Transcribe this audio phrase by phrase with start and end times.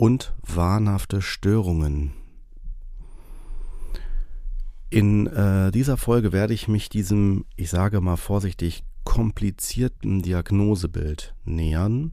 [0.00, 2.12] und wahnhafte Störungen.
[4.88, 12.12] In äh, dieser Folge werde ich mich diesem, ich sage mal vorsichtig, komplizierten Diagnosebild nähern.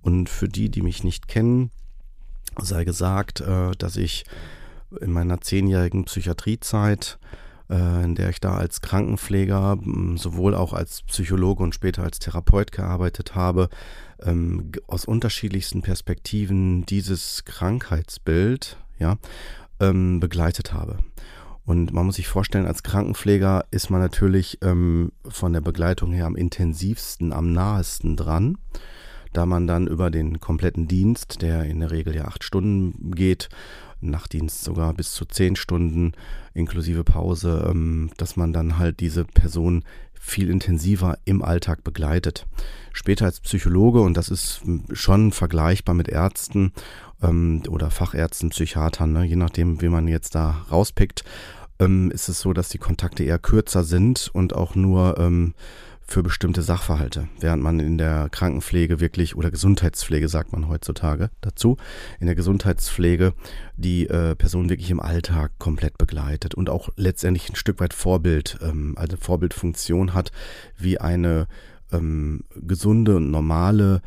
[0.00, 1.70] Und für die, die mich nicht kennen,
[2.56, 4.24] sei gesagt, äh, dass ich
[4.98, 9.78] in meiner zehnjährigen Psychiatriezeit äh, in der ich da als Krankenpfleger
[10.16, 13.68] sowohl auch als Psychologe und später als Therapeut gearbeitet habe,
[14.22, 19.16] ähm, aus unterschiedlichsten Perspektiven dieses Krankheitsbild ja,
[19.80, 20.98] ähm, begleitet habe.
[21.64, 26.24] Und man muss sich vorstellen, als Krankenpfleger ist man natürlich ähm, von der Begleitung her
[26.24, 28.56] am intensivsten, am nahesten dran,
[29.34, 33.50] da man dann über den kompletten Dienst, der in der Regel ja acht Stunden geht,
[34.00, 36.12] Nachtdienst sogar bis zu zehn Stunden
[36.54, 39.84] inklusive Pause, ähm, dass man dann halt diese Person
[40.20, 42.46] viel intensiver im Alltag begleitet.
[42.92, 46.72] Später als Psychologe, und das ist schon vergleichbar mit Ärzten
[47.22, 51.24] ähm, oder Fachärzten, Psychiatern, ne, je nachdem, wie man jetzt da rauspickt,
[51.78, 55.16] ähm, ist es so, dass die Kontakte eher kürzer sind und auch nur
[56.08, 61.76] für bestimmte Sachverhalte, während man in der Krankenpflege wirklich oder Gesundheitspflege sagt man heutzutage dazu,
[62.18, 63.34] in der Gesundheitspflege
[63.76, 68.58] die äh, Person wirklich im Alltag komplett begleitet und auch letztendlich ein Stück weit Vorbild,
[68.62, 70.32] ähm, also Vorbildfunktion hat,
[70.78, 71.46] wie eine
[71.92, 74.00] ähm, gesunde und normale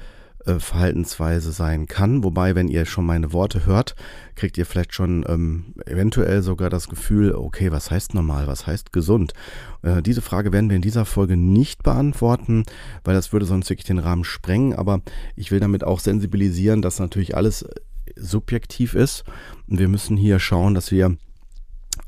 [0.46, 2.24] äh, Verhaltensweise sein kann.
[2.24, 3.96] Wobei, wenn ihr schon meine Worte hört,
[4.36, 8.92] kriegt ihr vielleicht schon ähm, eventuell sogar das Gefühl, okay, was heißt normal, was heißt
[8.92, 9.34] gesund?
[9.82, 12.64] Äh, diese Frage werden wir in dieser Folge nicht beantworten,
[13.04, 14.74] weil das würde sonst wirklich den Rahmen sprengen.
[14.74, 15.02] Aber
[15.36, 17.70] ich will damit auch sensibilisieren, dass natürlich alles äh,
[18.16, 19.24] subjektiv ist.
[19.68, 21.18] Und wir müssen hier schauen, dass wir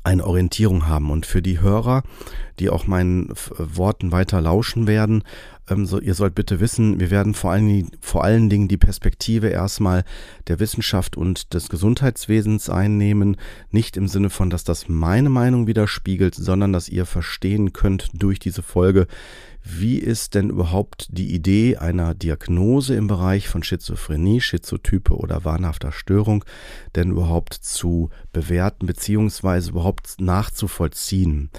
[0.02, 1.10] eine Orientierung haben.
[1.10, 2.02] Und für die Hörer,
[2.58, 5.24] die auch meinen Worten weiter lauschen werden,
[5.68, 9.48] ähm, so, ihr sollt bitte wissen, wir werden vor allen, vor allen Dingen die Perspektive
[9.48, 10.04] erstmal
[10.46, 13.36] der Wissenschaft und des Gesundheitswesens einnehmen.
[13.70, 18.38] Nicht im Sinne von, dass das meine Meinung widerspiegelt, sondern dass ihr verstehen könnt durch
[18.38, 19.06] diese Folge,
[19.66, 25.90] wie ist denn überhaupt die Idee einer Diagnose im Bereich von Schizophrenie, Schizotype oder wahnhafter
[25.90, 26.44] Störung
[26.94, 31.50] denn überhaupt zu bewerten beziehungsweise überhaupt nachzuvollziehen?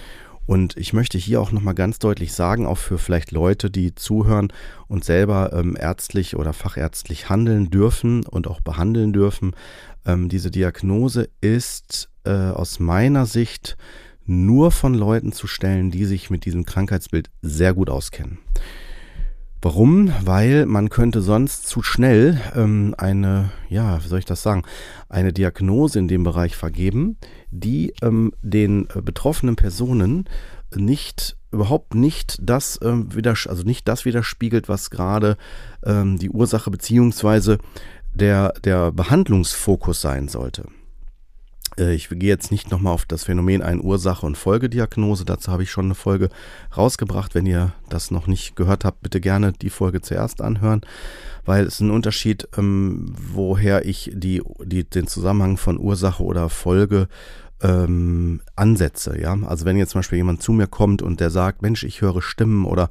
[0.46, 4.54] Und ich möchte hier auch nochmal ganz deutlich sagen, auch für vielleicht Leute, die zuhören
[4.88, 9.56] und selber ähm, ärztlich oder fachärztlich handeln dürfen und auch behandeln dürfen,
[10.06, 13.78] ähm, diese Diagnose ist äh, aus meiner Sicht
[14.26, 18.40] nur von Leuten zu stellen, die sich mit diesem Krankheitsbild sehr gut auskennen.
[19.62, 20.14] Warum?
[20.24, 24.62] Weil man könnte sonst zu schnell ähm, eine, ja, wie soll ich das sagen,
[25.10, 27.18] eine Diagnose in dem Bereich vergeben,
[27.50, 30.26] die ähm, den äh, betroffenen Personen
[30.76, 35.36] nicht überhaupt nicht das ähm, also nicht das widerspiegelt, was gerade
[35.84, 37.58] ähm, die Ursache beziehungsweise
[38.14, 40.68] der der Behandlungsfokus sein sollte.
[41.78, 45.26] Äh, ich gehe jetzt nicht nochmal auf das Phänomen ein Ursache- und Folgediagnose.
[45.26, 46.30] Dazu habe ich schon eine Folge
[46.76, 47.36] rausgebracht.
[47.36, 50.82] Wenn ihr das noch nicht gehört habt, bitte gerne die Folge zuerst anhören,
[51.46, 57.08] weil es ein Unterschied, ähm, woher ich die, die, den Zusammenhang von Ursache oder Folge
[57.62, 59.38] ähm, Ansätze, ja.
[59.46, 62.22] Also wenn jetzt zum Beispiel jemand zu mir kommt und der sagt, Mensch, ich höre
[62.22, 62.90] Stimmen oder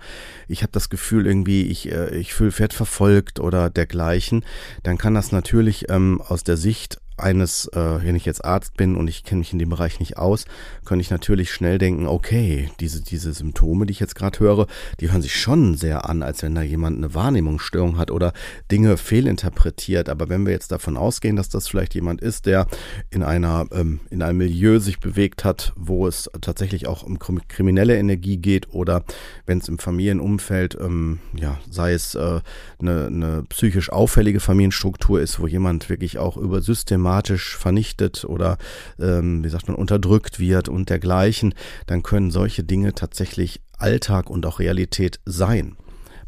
[0.49, 4.45] ich habe das Gefühl irgendwie, ich, äh, ich fühle Fett verfolgt oder dergleichen,
[4.83, 8.97] dann kann das natürlich ähm, aus der Sicht eines, äh, wenn ich jetzt Arzt bin
[8.97, 10.45] und ich kenne mich in dem Bereich nicht aus,
[10.85, 14.67] könnte ich natürlich schnell denken, okay, diese, diese Symptome, die ich jetzt gerade höre,
[15.01, 18.33] die hören sich schon sehr an, als wenn da jemand eine Wahrnehmungsstörung hat oder
[18.71, 20.09] Dinge fehlinterpretiert.
[20.09, 22.67] Aber wenn wir jetzt davon ausgehen, dass das vielleicht jemand ist, der
[23.11, 27.97] in einer, ähm, in einem Milieu sich bewegt hat, wo es tatsächlich auch um kriminelle
[27.97, 29.05] Energie geht oder
[29.47, 32.41] wenn es im Familienumfeld, ähm, ja, sei es äh,
[32.81, 38.57] eine, eine psychisch auffällige Familienstruktur ist, wo jemand wirklich auch über System systematisch vernichtet oder,
[38.99, 41.55] ähm, wie sagt man, unterdrückt wird und dergleichen,
[41.87, 45.77] dann können solche Dinge tatsächlich Alltag und auch Realität sein.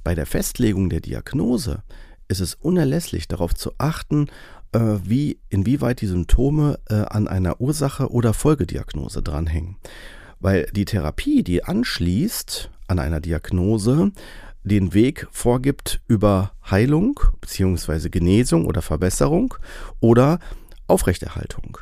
[0.04, 1.82] Bei der Festlegung der Diagnose
[2.28, 4.26] ist es unerlässlich darauf zu achten,
[4.72, 9.76] äh, wie, inwieweit die Symptome äh, an einer Ursache oder Folgediagnose dranhängen.
[10.40, 14.12] Weil die Therapie, die anschließt an einer Diagnose,
[14.66, 18.08] den Weg vorgibt über Heilung bzw.
[18.10, 19.54] Genesung oder Verbesserung
[20.00, 20.40] oder
[20.86, 21.78] Aufrechterhaltung.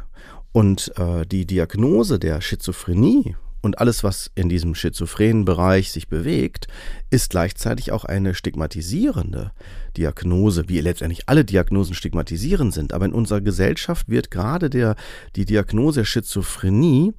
[0.52, 6.68] Und äh, die Diagnose der Schizophrenie und alles, was in diesem schizophrenen Bereich sich bewegt,
[7.10, 9.52] ist gleichzeitig auch eine stigmatisierende
[9.96, 12.92] Diagnose, wie letztendlich alle Diagnosen stigmatisierend sind.
[12.92, 14.96] Aber in unserer Gesellschaft wird gerade der,
[15.34, 17.14] die Diagnose Schizophrenie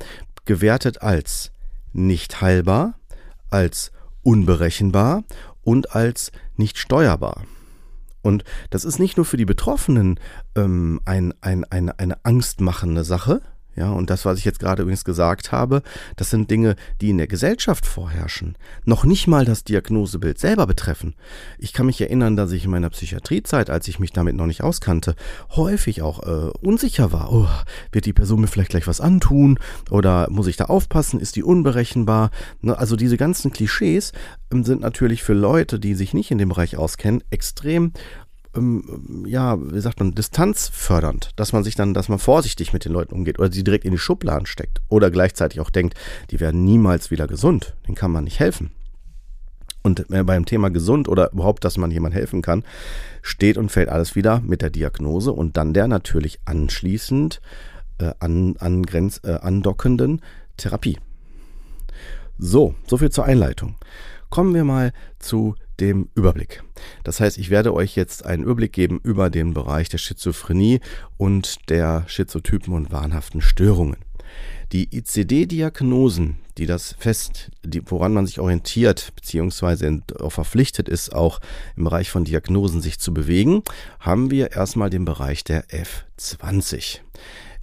[0.46, 1.52] gewertet als
[1.94, 3.00] nicht heilbar,
[3.50, 3.92] als
[4.22, 5.24] unberechenbar
[5.64, 7.44] und als nicht steuerbar.
[8.26, 10.20] Und das ist nicht nur für die Betroffenen
[10.56, 13.42] ähm, ein, ein, eine, eine angstmachende Sache,
[13.76, 15.82] ja, und das, was ich jetzt gerade übrigens gesagt habe,
[16.16, 21.16] das sind Dinge, die in der Gesellschaft vorherrschen, noch nicht mal das Diagnosebild selber betreffen.
[21.58, 24.64] Ich kann mich erinnern, dass ich in meiner Psychiatriezeit, als ich mich damit noch nicht
[24.64, 25.16] auskannte,
[25.52, 27.32] häufig auch äh, unsicher war.
[27.34, 27.48] Oh,
[27.92, 29.60] wird die Person mir vielleicht gleich was antun?
[29.90, 31.20] Oder muss ich da aufpassen?
[31.20, 32.32] Ist die unberechenbar?
[32.62, 34.14] Ne, also diese ganzen Klischees
[34.52, 37.92] ähm, sind natürlich für Leute, die sich nicht in dem Bereich auskennen, extrem
[38.56, 42.92] ähm, ja, wie sagt man, distanzfördernd, dass man sich dann, dass man vorsichtig mit den
[42.92, 45.96] Leuten umgeht oder sie direkt in die Schubladen steckt oder gleichzeitig auch denkt,
[46.32, 48.72] die werden niemals wieder gesund, denen kann man nicht helfen.
[49.84, 52.64] Und äh, beim Thema gesund oder überhaupt, dass man jemand helfen kann,
[53.22, 57.40] steht und fällt alles wieder mit der Diagnose und dann der natürlich anschließend
[58.00, 60.22] äh, an, angrenz, äh, andockenden
[60.58, 60.98] Therapie.
[62.38, 63.76] So, soviel zur Einleitung.
[64.30, 66.64] Kommen wir mal zu dem Überblick.
[67.04, 70.80] Das heißt, ich werde euch jetzt einen Überblick geben über den Bereich der Schizophrenie
[71.18, 73.98] und der schizotypen und wahnhaften Störungen.
[74.72, 81.40] Die ICD-Diagnosen, die das fest, die, woran man sich orientiert, beziehungsweise verpflichtet ist, auch
[81.76, 83.62] im Bereich von Diagnosen sich zu bewegen,
[84.00, 87.00] haben wir erstmal den Bereich der F20.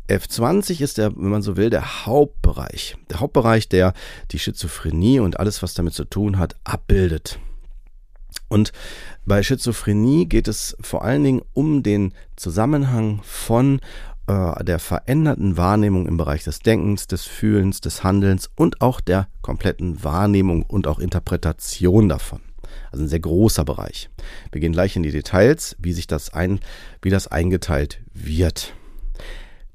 [0.08, 2.96] F20 ist der, wenn man so will, der Hauptbereich.
[3.10, 3.94] Der Hauptbereich, der
[4.30, 7.38] die Schizophrenie und alles, was damit zu tun hat, abbildet.
[8.52, 8.72] Und
[9.24, 13.80] bei Schizophrenie geht es vor allen Dingen um den Zusammenhang von
[14.26, 19.26] äh, der veränderten Wahrnehmung im Bereich des Denkens, des Fühlens, des Handelns und auch der
[19.40, 22.40] kompletten Wahrnehmung und auch Interpretation davon.
[22.90, 24.10] Also ein sehr großer Bereich.
[24.50, 26.60] Wir gehen gleich in die Details, wie sich das ein,
[27.00, 28.74] wie das eingeteilt wird.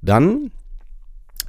[0.03, 0.51] Dann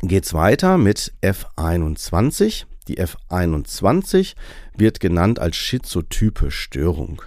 [0.00, 2.64] geht es weiter mit F21.
[2.88, 4.34] Die F21
[4.76, 7.22] wird genannt als schizotype Störung.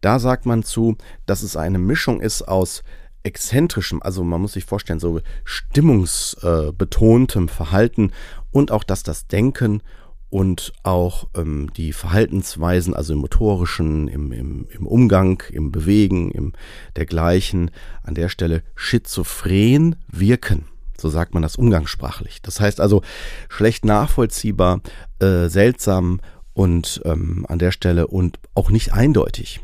[0.00, 0.96] Da sagt man zu,
[1.26, 2.82] dass es eine Mischung ist aus
[3.22, 8.12] exzentrischem, also man muss sich vorstellen, so stimmungsbetontem Verhalten
[8.50, 9.82] und auch, dass das Denken
[10.30, 16.52] und auch ähm, die Verhaltensweisen, also im motorischen, im, im, im Umgang, im Bewegen, im
[16.96, 17.70] dergleichen,
[18.02, 20.66] an der Stelle schizophren wirken.
[21.00, 22.42] So sagt man das umgangssprachlich.
[22.42, 23.02] Das heißt also
[23.48, 24.80] schlecht nachvollziehbar,
[25.20, 26.20] äh, seltsam
[26.54, 29.60] und ähm, an der Stelle und auch nicht eindeutig.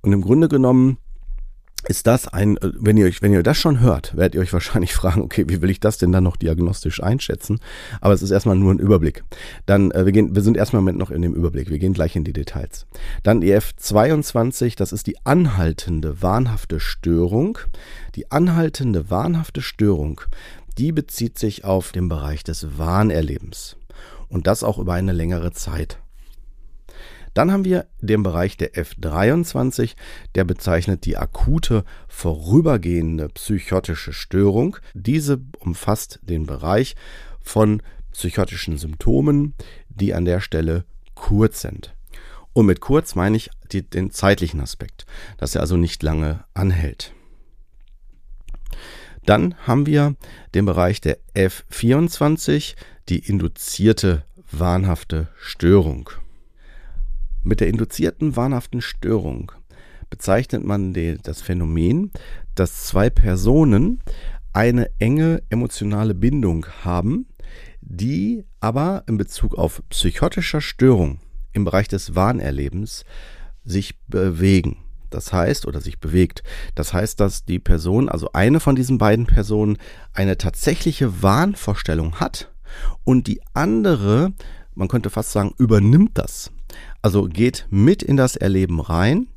[0.00, 0.98] Und im Grunde genommen
[1.86, 4.52] ist das ein, äh, wenn ihr euch, wenn ihr das schon hört, werdet ihr euch
[4.52, 7.60] wahrscheinlich fragen, okay, wie will ich das denn dann noch diagnostisch einschätzen?
[8.00, 9.24] Aber es ist erstmal nur ein Überblick.
[9.66, 11.70] Dann, äh, wir gehen, wir sind erstmal mit noch in dem Überblick.
[11.70, 12.86] Wir gehen gleich in die Details.
[13.22, 17.58] Dann die F22, das ist die anhaltende wahnhafte Störung.
[18.14, 20.20] Die anhaltende wahnhafte Störung
[20.78, 23.76] die bezieht sich auf den Bereich des Wahnerlebens.
[24.28, 25.98] Und das auch über eine längere Zeit.
[27.34, 29.96] Dann haben wir den Bereich der F23,
[30.36, 34.76] der bezeichnet die akute vorübergehende psychotische Störung.
[34.94, 36.94] Diese umfasst den Bereich
[37.42, 39.54] von psychotischen Symptomen,
[39.88, 41.94] die an der Stelle kurz sind.
[42.52, 45.04] Und mit kurz meine ich die, den zeitlichen Aspekt,
[45.36, 47.12] dass er also nicht lange anhält.
[49.26, 50.16] Dann haben wir
[50.54, 52.74] den Bereich der F24,
[53.08, 56.10] die induzierte wahnhafte Störung.
[57.42, 59.52] Mit der induzierten wahnhaften Störung
[60.10, 62.12] bezeichnet man das Phänomen,
[62.54, 64.00] dass zwei Personen
[64.52, 67.26] eine enge emotionale Bindung haben,
[67.80, 71.18] die aber in Bezug auf psychotischer Störung
[71.52, 73.04] im Bereich des Wahnerlebens
[73.64, 74.83] sich bewegen.
[75.14, 76.42] Das heißt, oder sich bewegt.
[76.74, 79.78] Das heißt, dass die Person, also eine von diesen beiden Personen,
[80.12, 82.52] eine tatsächliche Wahnvorstellung hat
[83.04, 84.32] und die andere,
[84.74, 86.50] man könnte fast sagen, übernimmt das.
[87.00, 89.28] Also geht mit in das Erleben rein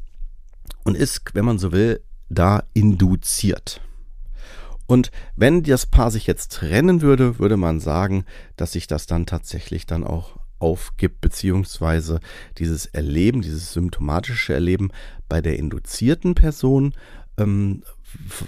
[0.83, 3.81] und ist, wenn man so will, da induziert.
[4.87, 9.25] Und wenn das Paar sich jetzt trennen würde, würde man sagen, dass sich das dann
[9.25, 12.19] tatsächlich dann auch aufgibt, beziehungsweise
[12.57, 14.91] dieses Erleben, dieses symptomatische Erleben
[15.29, 16.93] bei der induzierten Person
[17.37, 17.83] ähm,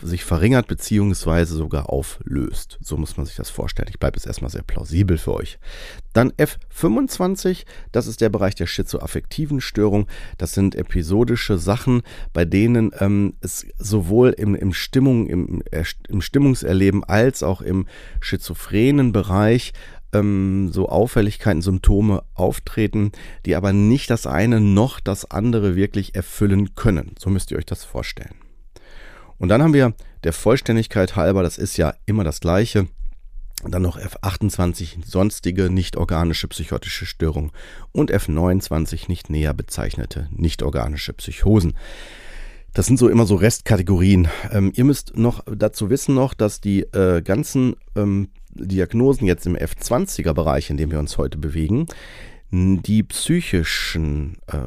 [0.01, 2.79] sich verringert beziehungsweise sogar auflöst.
[2.81, 3.89] So muss man sich das vorstellen.
[3.89, 5.59] Ich bleibe jetzt erstmal sehr plausibel für euch.
[6.13, 10.07] Dann F25, das ist der Bereich der schizoaffektiven Störung.
[10.37, 15.61] Das sind episodische Sachen, bei denen ähm, es sowohl im, im, Stimmung, im,
[16.07, 17.85] im Stimmungserleben als auch im
[18.21, 19.73] schizophrenen Bereich
[20.13, 23.11] ähm, so Auffälligkeiten, Symptome auftreten,
[23.45, 27.15] die aber nicht das eine noch das andere wirklich erfüllen können.
[27.19, 28.35] So müsst ihr euch das vorstellen.
[29.37, 32.87] Und dann haben wir der Vollständigkeit halber, das ist ja immer das gleiche,
[33.63, 37.51] dann noch F28 sonstige nicht-organische psychotische Störungen
[37.91, 41.73] und F29 nicht näher bezeichnete nicht-organische Psychosen.
[42.73, 44.27] Das sind so immer so Restkategorien.
[44.51, 49.55] Ähm, ihr müsst noch dazu wissen noch, dass die äh, ganzen ähm, Diagnosen jetzt im
[49.55, 51.87] F20er Bereich, in dem wir uns heute bewegen,
[52.51, 54.57] die psychischen, äh,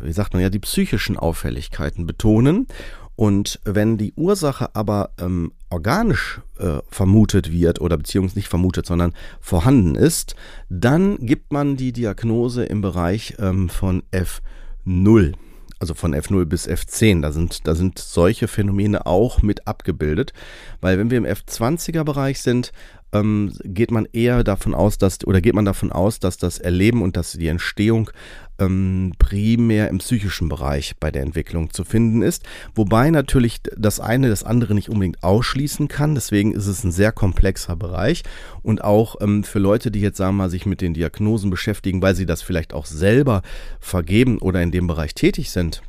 [0.00, 2.68] wie sagt man ja, die psychischen Auffälligkeiten betonen.
[3.14, 9.12] Und wenn die Ursache aber ähm, organisch äh, vermutet wird oder beziehungsweise nicht vermutet, sondern
[9.40, 10.34] vorhanden ist,
[10.70, 15.34] dann gibt man die Diagnose im Bereich ähm, von F0
[15.82, 20.32] also von F0 bis F10, da sind, da sind solche Phänomene auch mit abgebildet,
[20.80, 22.72] weil wenn wir im F20er Bereich sind,
[23.12, 27.02] ähm, geht man eher davon aus, dass, oder geht man davon aus, dass das Erleben
[27.02, 28.10] und dass die Entstehung
[28.58, 32.44] ähm, primär im psychischen Bereich bei der Entwicklung zu finden ist.
[32.74, 36.14] Wobei natürlich das eine das andere nicht unbedingt ausschließen kann.
[36.14, 38.22] Deswegen ist es ein sehr komplexer Bereich.
[38.62, 42.02] Und auch ähm, für Leute, die jetzt sagen wir mal sich mit den Diagnosen beschäftigen,
[42.02, 43.42] weil sie das vielleicht auch selber
[43.80, 45.82] vergeben oder in dem Bereich tätig sind,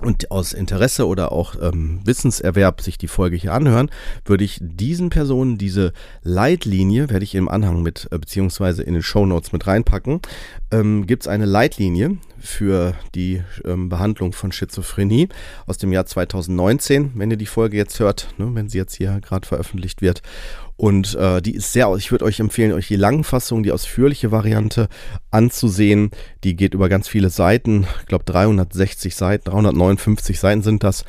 [0.00, 3.90] und aus Interesse oder auch ähm, Wissenserwerb sich die Folge hier anhören,
[4.24, 9.02] würde ich diesen Personen diese Leitlinie, werde ich im Anhang mit, äh, beziehungsweise in den
[9.02, 10.20] Show Notes mit reinpacken,
[10.70, 15.28] ähm, gibt es eine Leitlinie für die ähm, Behandlung von Schizophrenie
[15.66, 19.20] aus dem Jahr 2019, wenn ihr die Folge jetzt hört, ne, wenn sie jetzt hier
[19.20, 20.22] gerade veröffentlicht wird.
[20.76, 24.88] Und äh, die ist sehr, ich würde euch empfehlen, euch die Langfassung, die ausführliche Variante
[25.30, 26.10] anzusehen.
[26.42, 31.04] Die geht über ganz viele Seiten, ich glaube 360 Seiten, 359 Seiten sind das.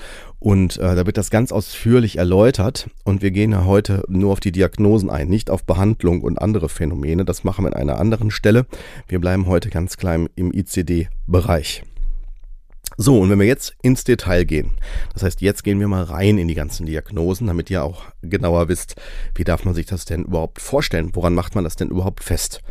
[0.46, 2.88] Und äh, da wird das ganz ausführlich erläutert.
[3.04, 6.70] Und wir gehen ja heute nur auf die Diagnosen ein, nicht auf Behandlung und andere
[6.70, 7.26] Phänomene.
[7.26, 8.68] Das machen wir an einer anderen Stelle.
[9.08, 11.82] Wir bleiben heute ganz klein im ICD-Bereich.
[12.96, 14.74] So, und wenn wir jetzt ins Detail gehen,
[15.16, 18.68] das heißt, jetzt gehen wir mal rein in die ganzen Diagnosen, damit ihr auch genauer
[18.68, 18.98] wisst,
[19.34, 21.10] wie darf man sich das denn überhaupt vorstellen?
[21.14, 22.62] Woran macht man das denn überhaupt fest?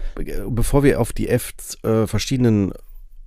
[0.48, 1.52] Bevor wir auf die F
[1.82, 2.72] äh, verschiedenen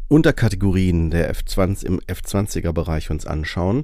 [0.10, 3.84] Unterkategorien der F20 im F20er Bereich uns anschauen,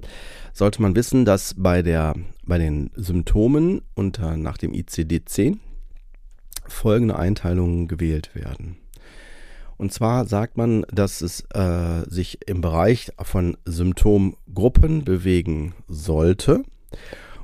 [0.53, 2.13] sollte man wissen, dass bei der
[2.45, 5.57] bei den Symptomen unter nach dem ICD-10
[6.67, 8.77] folgende Einteilungen gewählt werden.
[9.77, 16.63] Und zwar sagt man, dass es äh, sich im Bereich von Symptomgruppen bewegen sollte.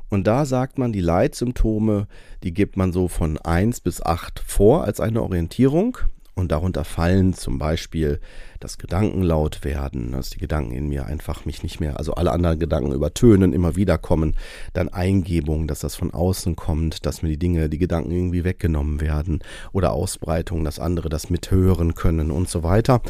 [0.10, 2.08] Und da sagt man, die Leitsymptome,
[2.44, 5.98] die gibt man so von 1 bis 8 vor als eine Orientierung.
[6.36, 8.20] Und darunter fallen zum Beispiel
[8.60, 12.32] das Gedanken laut werden, dass die Gedanken in mir einfach mich nicht mehr, also alle
[12.32, 14.36] anderen Gedanken übertönen, immer wieder kommen.
[14.74, 19.02] Dann Eingebung, dass das von außen kommt, dass mir die Dinge, die Gedanken irgendwie weggenommen
[19.02, 19.40] werden.
[19.72, 23.02] Oder Ausbreitung, dass andere das mithören können und so weiter.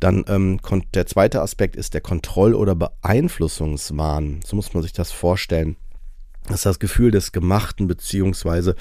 [0.00, 0.60] Dann ähm,
[0.94, 4.40] der zweite Aspekt ist der Kontroll- oder Beeinflussungswahn.
[4.44, 5.76] So muss man sich das vorstellen.
[6.46, 8.74] Das ist das Gefühl des Gemachten beziehungsweise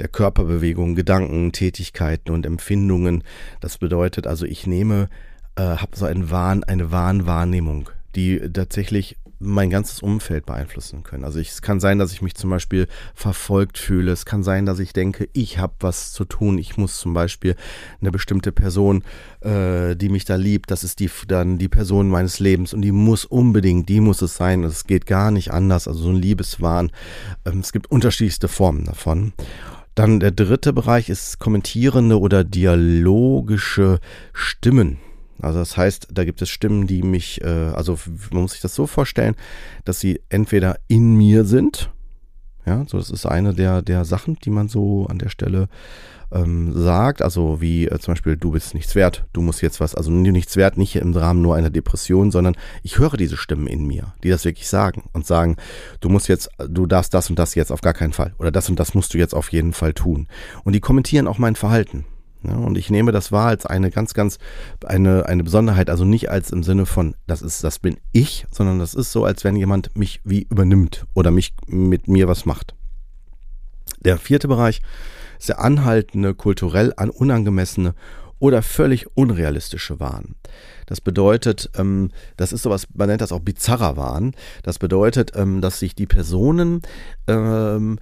[0.00, 3.22] der Körperbewegung, Gedanken, Tätigkeiten und Empfindungen.
[3.60, 5.08] Das bedeutet also, ich nehme,
[5.56, 11.24] äh, habe so einen Wahn, eine Wahnwahrnehmung, die tatsächlich mein ganzes Umfeld beeinflussen können.
[11.24, 14.12] Also ich, es kann sein, dass ich mich zum Beispiel verfolgt fühle.
[14.12, 16.58] Es kann sein, dass ich denke, ich habe was zu tun.
[16.58, 17.56] Ich muss zum Beispiel
[18.00, 19.04] eine bestimmte Person,
[19.40, 22.92] äh, die mich da liebt, das ist die dann die Person meines Lebens und die
[22.92, 24.64] muss unbedingt, die muss es sein.
[24.64, 25.86] Es geht gar nicht anders.
[25.86, 26.90] Also so ein Liebeswahn.
[27.44, 29.32] Ähm, es gibt unterschiedlichste Formen davon.
[29.94, 34.00] Dann der dritte Bereich ist kommentierende oder dialogische
[34.32, 34.98] Stimmen.
[35.40, 37.98] Also das heißt, da gibt es Stimmen, die mich, äh, also
[38.30, 39.34] man muss sich das so vorstellen,
[39.84, 41.90] dass sie entweder in mir sind,
[42.66, 45.68] Ja, so das ist eine der, der Sachen, die man so an der Stelle
[46.32, 47.20] ähm, sagt.
[47.20, 50.56] Also wie äh, zum Beispiel, du bist nichts wert, du musst jetzt was, also nichts
[50.56, 54.30] wert, nicht im Rahmen nur einer Depression, sondern ich höre diese Stimmen in mir, die
[54.30, 55.56] das wirklich sagen und sagen,
[56.00, 58.70] du musst jetzt, du darfst das und das jetzt auf gar keinen Fall oder das
[58.70, 60.26] und das musst du jetzt auf jeden Fall tun.
[60.64, 62.06] Und die kommentieren auch mein Verhalten.
[62.46, 64.38] Ja, und ich nehme das wahr als eine ganz, ganz,
[64.84, 68.78] eine, eine Besonderheit, also nicht als im Sinne von, das ist, das bin ich, sondern
[68.78, 72.74] das ist so, als wenn jemand mich wie übernimmt oder mich mit mir was macht.
[74.04, 74.82] Der vierte Bereich
[75.38, 77.94] ist der anhaltende, kulturell unangemessene
[78.38, 80.34] oder völlig unrealistische Wahn.
[80.86, 84.34] Das bedeutet, ähm, das ist sowas, man nennt das auch bizarrer Wahn.
[84.62, 86.82] Das bedeutet, ähm, dass sich die Personen
[87.26, 87.98] ähm,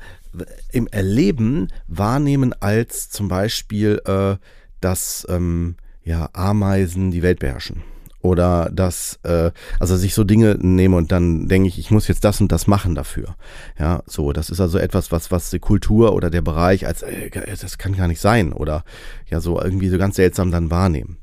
[0.71, 4.37] im Erleben wahrnehmen als zum Beispiel, äh,
[4.81, 7.83] dass ähm, ja, Ameisen die Welt beherrschen
[8.23, 9.51] oder dass äh,
[9.81, 12.67] also sich so Dinge nehme und dann denke ich, ich muss jetzt das und das
[12.67, 13.37] machen dafür.
[13.79, 17.31] Ja, so, das ist also etwas, was was die Kultur oder der Bereich als äh,
[17.31, 18.85] das kann gar nicht sein oder
[19.29, 21.19] ja so irgendwie so ganz seltsam dann wahrnehmen.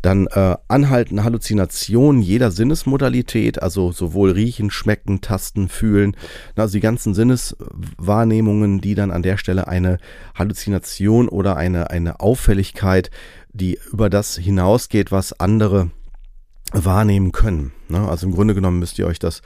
[0.00, 6.16] Dann äh, anhalten Halluzinationen jeder Sinnesmodalität, also sowohl riechen, schmecken, tasten, fühlen,
[6.56, 9.98] also die ganzen Sinneswahrnehmungen, die dann an der Stelle eine
[10.34, 13.10] Halluzination oder eine eine Auffälligkeit,
[13.52, 15.90] die über das hinausgeht, was andere
[16.72, 17.72] wahrnehmen können.
[17.88, 18.08] Ne?
[18.08, 19.42] Also im Grunde genommen müsst ihr euch das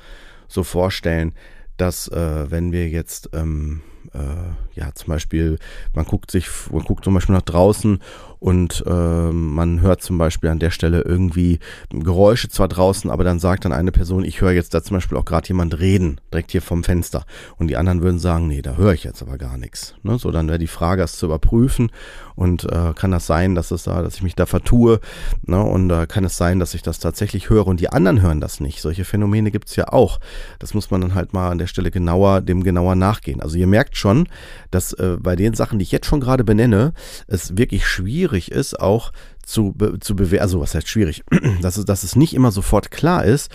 [0.49, 1.33] so vorstellen,
[1.77, 5.59] dass äh, wenn wir jetzt ähm, äh, ja zum Beispiel,
[5.95, 8.01] man guckt sich, man guckt zum Beispiel nach draußen
[8.43, 13.39] und äh, man hört zum Beispiel an der Stelle irgendwie Geräusche zwar draußen, aber dann
[13.39, 16.51] sagt dann eine Person, ich höre jetzt da zum Beispiel auch gerade jemand reden, direkt
[16.51, 17.25] hier vom Fenster.
[17.57, 19.95] Und die anderen würden sagen, nee, da höre ich jetzt aber gar nichts.
[20.03, 20.19] Ne?
[20.19, 21.93] So, dann wäre die Frage, es zu überprüfen
[22.35, 24.99] und äh, kann das sein, dass es da, dass ich mich da vertue,
[25.43, 25.63] ne?
[25.63, 28.59] Und äh, kann es sein, dass ich das tatsächlich höre und die anderen hören das
[28.59, 28.81] nicht.
[28.81, 30.19] Solche Phänomene gibt's ja auch.
[30.59, 33.41] Das muss man dann halt mal an der Stelle genauer, dem genauer nachgehen.
[33.41, 34.29] Also ihr merkt schon,
[34.73, 36.93] dass äh, bei den Sachen, die ich jetzt schon gerade benenne,
[37.29, 39.13] es wirklich schwierig ist, auch
[39.45, 41.23] zu, be zu bewerten, also was heißt schwierig,
[41.63, 43.51] dass es, dass es nicht immer sofort klar ist,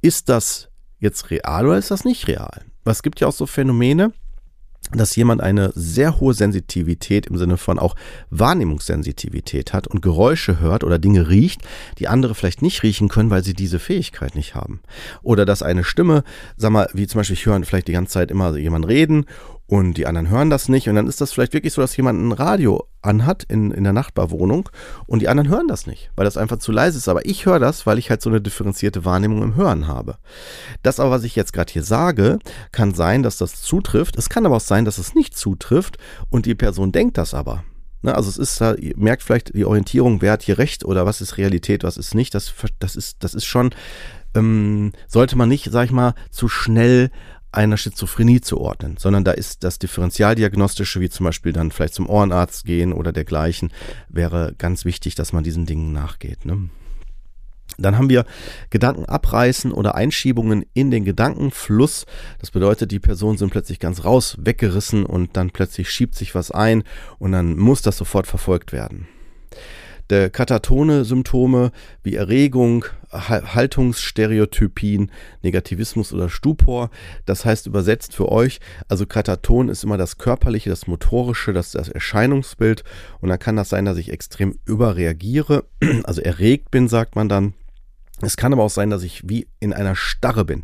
[0.00, 0.68] ist das
[0.98, 2.62] jetzt real oder ist das nicht real?
[2.84, 4.12] Es gibt ja auch so Phänomene,
[4.90, 7.94] dass jemand eine sehr hohe Sensitivität im Sinne von auch
[8.30, 11.62] Wahrnehmungssensitivität hat und Geräusche hört oder Dinge riecht,
[11.98, 14.80] die andere vielleicht nicht riechen können, weil sie diese Fähigkeit nicht haben.
[15.22, 16.24] Oder dass eine Stimme,
[16.56, 19.26] sag mal, wie zum Beispiel ich höre vielleicht die ganze Zeit immer jemand reden
[19.72, 22.20] und die anderen hören das nicht und dann ist das vielleicht wirklich so, dass jemand
[22.20, 24.68] ein Radio anhat in, in der Nachbarwohnung
[25.06, 27.08] und die anderen hören das nicht, weil das einfach zu leise ist.
[27.08, 30.18] Aber ich höre das, weil ich halt so eine differenzierte Wahrnehmung im Hören habe.
[30.82, 32.38] Das aber, was ich jetzt gerade hier sage,
[32.70, 34.18] kann sein, dass das zutrifft.
[34.18, 35.96] Es kann aber auch sein, dass es nicht zutrifft
[36.28, 37.64] und die Person denkt das aber.
[38.02, 41.06] Ne, also es ist da, ihr merkt vielleicht die Orientierung, wer hat hier recht oder
[41.06, 42.34] was ist Realität, was ist nicht.
[42.34, 43.70] Das, das, ist, das ist schon,
[44.34, 47.10] ähm, sollte man nicht, sag ich mal, zu schnell
[47.52, 52.64] einer Schizophrenie zuordnen, sondern da ist das Differentialdiagnostische, wie zum Beispiel dann vielleicht zum Ohrenarzt
[52.64, 53.72] gehen oder dergleichen,
[54.08, 56.44] wäre ganz wichtig, dass man diesen Dingen nachgeht.
[56.44, 56.70] Ne?
[57.78, 58.24] Dann haben wir
[58.70, 62.06] Gedanken abreißen oder Einschiebungen in den Gedankenfluss.
[62.38, 66.50] Das bedeutet, die Personen sind plötzlich ganz raus, weggerissen und dann plötzlich schiebt sich was
[66.50, 66.84] ein
[67.18, 69.08] und dann muss das sofort verfolgt werden
[70.12, 71.72] der katatone Symptome
[72.02, 75.10] wie Erregung, Haltungsstereotypien,
[75.42, 76.90] Negativismus oder Stupor.
[77.24, 81.88] Das heißt übersetzt für euch, also Kataton ist immer das körperliche, das motorische, das, das
[81.88, 82.84] Erscheinungsbild
[83.22, 85.64] und dann kann das sein, dass ich extrem überreagiere,
[86.04, 87.54] also erregt bin, sagt man dann.
[88.20, 90.62] Es kann aber auch sein, dass ich wie in einer Starre bin.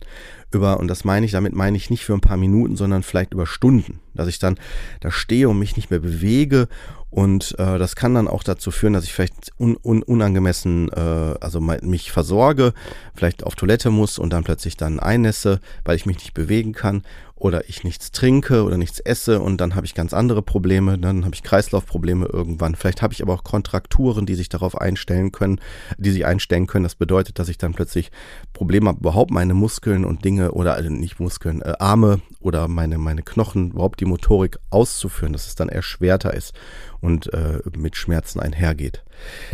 [0.52, 3.34] Über, und das meine ich, damit meine ich nicht für ein paar Minuten, sondern vielleicht
[3.34, 3.98] über Stunden.
[4.14, 4.60] Dass ich dann
[5.00, 6.68] da stehe und mich nicht mehr bewege
[7.10, 11.34] und äh, das kann dann auch dazu führen, dass ich vielleicht un, un, unangemessen, äh,
[11.40, 12.74] also mich versorge,
[13.14, 17.02] vielleicht auf Toilette muss und dann plötzlich dann einnässe, weil ich mich nicht bewegen kann
[17.38, 21.24] oder ich nichts trinke oder nichts esse und dann habe ich ganz andere Probleme, dann
[21.24, 22.74] habe ich Kreislaufprobleme irgendwann.
[22.74, 25.60] Vielleicht habe ich aber auch Kontrakturen, die sich darauf einstellen können,
[25.98, 26.84] die sich einstellen können.
[26.84, 28.10] Das bedeutet, dass ich dann plötzlich
[28.52, 32.98] Probleme habe, überhaupt meine Muskeln und Dinge oder also nicht Muskeln, äh, Arme oder meine,
[32.98, 36.54] meine Knochen, überhaupt die Motorik auszuführen, dass es dann erschwerter ist
[37.00, 39.04] und äh, mit Schmerzen einhergeht.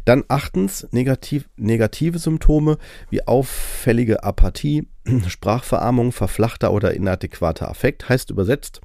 [0.04, 2.78] Dann achtens negativ, negative Symptome
[3.10, 4.88] wie auffällige Apathie,
[5.28, 8.80] Sprachverarmung, verflachter oder inadäquater Affekt, heißt übersetzt,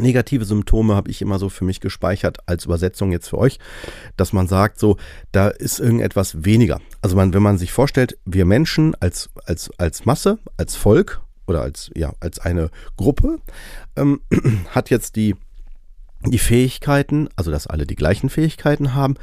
[0.00, 3.58] Negative Symptome habe ich immer so für mich gespeichert als Übersetzung jetzt für euch,
[4.16, 4.96] dass man sagt, so,
[5.32, 6.80] da ist irgendetwas weniger.
[7.02, 11.60] Also man, wenn man sich vorstellt, wir Menschen als, als, als Masse, als Volk oder
[11.60, 13.38] als, ja, als eine Gruppe,
[13.96, 14.22] ähm,
[14.70, 15.36] hat jetzt die
[16.24, 19.16] die Fähigkeiten, also dass alle die gleichen Fähigkeiten haben.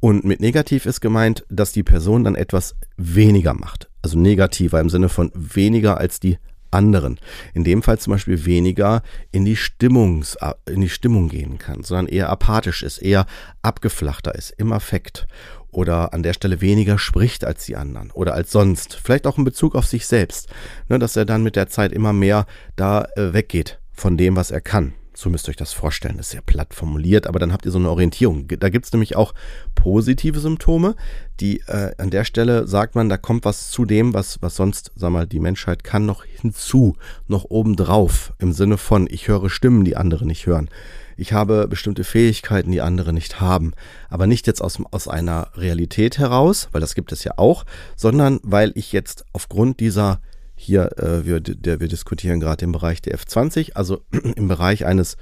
[0.00, 3.90] Und mit negativ ist gemeint, dass die Person dann etwas weniger macht.
[4.02, 6.38] Also negativer im Sinne von weniger als die
[6.70, 7.18] anderen.
[7.52, 12.06] In dem Fall zum Beispiel weniger in die, Stimmungs, in die Stimmung gehen kann, sondern
[12.06, 13.26] eher apathisch ist, eher
[13.62, 15.26] abgeflachter ist, im Affekt
[15.70, 18.94] oder an der Stelle weniger spricht als die anderen oder als sonst.
[18.94, 20.48] Vielleicht auch in Bezug auf sich selbst,
[20.88, 24.50] ne, dass er dann mit der Zeit immer mehr da äh, weggeht von dem, was
[24.50, 24.94] er kann.
[25.20, 26.16] So müsst ihr euch das vorstellen.
[26.16, 28.48] Das ist sehr platt formuliert, aber dann habt ihr so eine Orientierung.
[28.48, 29.34] Da gibt es nämlich auch
[29.74, 30.96] positive Symptome,
[31.40, 34.92] die äh, an der Stelle sagt man, da kommt was zu dem, was, was sonst,
[34.96, 36.96] sag mal, die Menschheit kann noch hinzu,
[37.28, 40.70] noch obendrauf, im Sinne von, ich höre Stimmen, die andere nicht hören.
[41.18, 43.74] Ich habe bestimmte Fähigkeiten, die andere nicht haben.
[44.08, 48.40] Aber nicht jetzt aus, aus einer Realität heraus, weil das gibt es ja auch, sondern
[48.42, 50.22] weil ich jetzt aufgrund dieser
[50.60, 54.02] hier, äh, wir, der, wir diskutieren gerade im Bereich der F20, also
[54.36, 55.16] im Bereich eines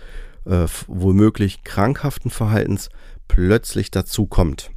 [0.45, 2.89] äh, womöglich krankhaften Verhaltens
[3.29, 4.71] plötzlich dazu kommt.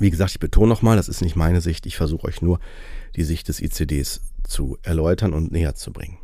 [0.00, 2.60] Wie gesagt, ich betone nochmal, das ist nicht meine Sicht, ich versuche euch nur
[3.16, 6.18] die Sicht des ICDs zu erläutern und näher zu bringen.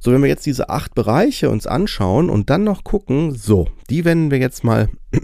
[0.00, 4.04] So, wenn wir jetzt diese acht Bereiche uns anschauen und dann noch gucken, so, die
[4.04, 4.88] wenden wir jetzt mal,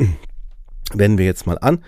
[0.95, 1.83] wenden wir jetzt mal an,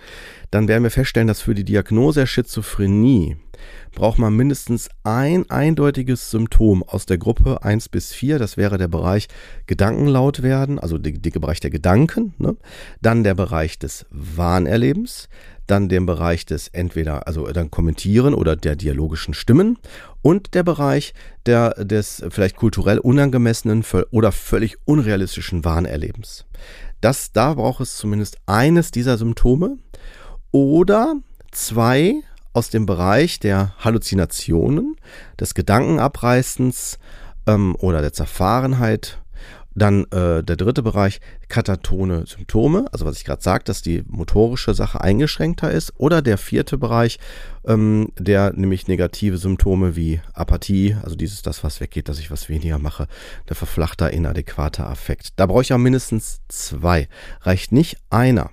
[0.50, 3.36] dann werden wir feststellen, dass für die Diagnose der Schizophrenie
[3.94, 8.38] braucht man mindestens ein eindeutiges Symptom aus der Gruppe 1 bis 4.
[8.38, 9.28] Das wäre der Bereich
[9.66, 12.34] Gedankenlaut werden, also der, der Bereich der Gedanken.
[12.38, 12.56] Ne?
[13.00, 15.28] Dann der Bereich des Wahnerlebens.
[15.66, 19.78] Dann den Bereich des entweder, also dann Kommentieren oder der dialogischen Stimmen.
[20.20, 21.14] Und der Bereich
[21.46, 26.44] der, des vielleicht kulturell unangemessenen oder völlig unrealistischen Wahnerlebens.
[27.00, 29.78] Das, da braucht es zumindest eines dieser Symptome
[30.52, 31.16] oder
[31.50, 32.22] zwei
[32.54, 34.96] aus dem Bereich der Halluzinationen,
[35.38, 36.98] des Gedankenabreißens
[37.46, 39.18] ähm, oder der Zerfahrenheit.
[39.76, 44.72] Dann äh, der dritte Bereich, katatone Symptome, also was ich gerade sagte, dass die motorische
[44.72, 45.92] Sache eingeschränkter ist.
[45.96, 47.18] Oder der vierte Bereich,
[47.66, 52.48] ähm, der nämlich negative Symptome wie Apathie, also dieses, das, was weggeht, dass ich was
[52.48, 53.08] weniger mache,
[53.48, 55.32] der verflachter, inadäquater Affekt.
[55.40, 57.08] Da brauche ich auch mindestens zwei.
[57.40, 58.50] Reicht nicht einer.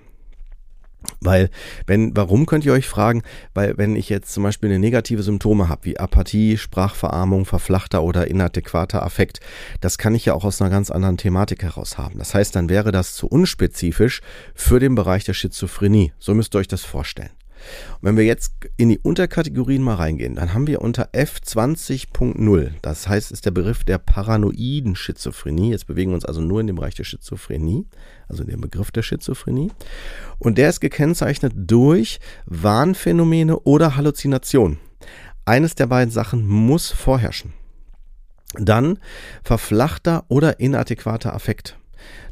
[1.20, 1.50] Weil,
[1.86, 3.22] wenn, warum könnt ihr euch fragen?
[3.54, 8.28] Weil, wenn ich jetzt zum Beispiel eine negative Symptome habe, wie Apathie, Sprachverarmung, verflachter oder
[8.28, 9.40] inadäquater Affekt,
[9.80, 12.18] das kann ich ja auch aus einer ganz anderen Thematik heraus haben.
[12.18, 14.20] Das heißt, dann wäre das zu unspezifisch
[14.54, 16.12] für den Bereich der Schizophrenie.
[16.18, 17.30] So müsst ihr euch das vorstellen.
[18.00, 23.08] Und wenn wir jetzt in die Unterkategorien mal reingehen, dann haben wir unter F20.0, das
[23.08, 25.70] heißt, ist der Begriff der paranoiden Schizophrenie.
[25.70, 27.86] Jetzt bewegen wir uns also nur in dem Bereich der Schizophrenie,
[28.28, 29.70] also in dem Begriff der Schizophrenie.
[30.38, 34.78] Und der ist gekennzeichnet durch Wahnphänomene oder Halluzinationen.
[35.44, 37.52] Eines der beiden Sachen muss vorherrschen.
[38.54, 38.98] Dann
[39.42, 41.78] verflachter oder inadäquater Affekt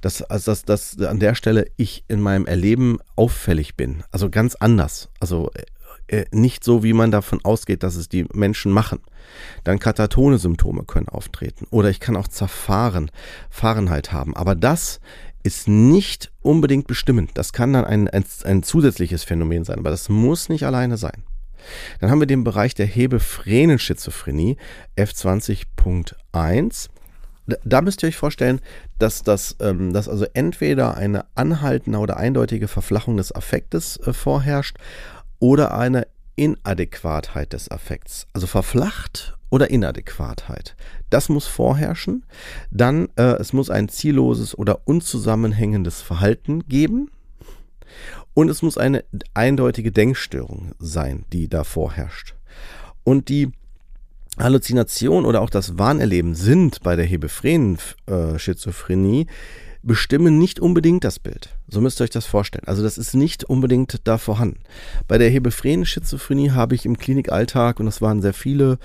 [0.00, 4.02] dass, also dass, dass an der Stelle ich in meinem Erleben auffällig bin.
[4.10, 5.08] Also ganz anders.
[5.20, 5.62] Also äh,
[6.10, 9.00] äh, nicht so, wie man davon ausgeht, dass es die Menschen machen.
[9.62, 11.66] Dann katatone Symptome können auftreten.
[11.70, 13.10] Oder ich kann auch zerfahren,
[13.48, 14.34] Fahrenheit haben.
[14.36, 15.00] Aber das
[15.42, 17.30] ist nicht unbedingt bestimmend.
[17.34, 21.22] Das kann dann ein, ein, ein zusätzliches Phänomen sein, aber das muss nicht alleine sein.
[22.00, 24.56] Dann haben wir den Bereich der Hebephrenen-Schizophrenie,
[24.96, 26.88] F20.1
[27.64, 28.60] da müsst ihr euch vorstellen,
[28.98, 34.76] dass das ähm, dass also entweder eine anhaltende oder eindeutige Verflachung des Affektes äh, vorherrscht
[35.38, 38.26] oder eine Inadäquatheit des Affekts.
[38.32, 40.76] Also verflacht oder Inadäquatheit.
[41.10, 42.24] Das muss vorherrschen.
[42.70, 47.10] Dann, äh, es muss ein zielloses oder unzusammenhängendes Verhalten geben.
[48.32, 52.36] Und es muss eine eindeutige Denkstörung sein, die da vorherrscht.
[53.02, 53.50] Und die
[54.38, 59.26] Halluzination oder auch das Wahnerleben sind bei der hebephrenen äh, Schizophrenie
[59.82, 61.50] bestimmen nicht unbedingt das Bild.
[61.68, 62.64] So müsst ihr euch das vorstellen.
[62.66, 64.60] Also das ist nicht unbedingt da vorhanden.
[65.08, 68.78] Bei der hebephrenen Schizophrenie habe ich im Klinikalltag, und das waren sehr viele,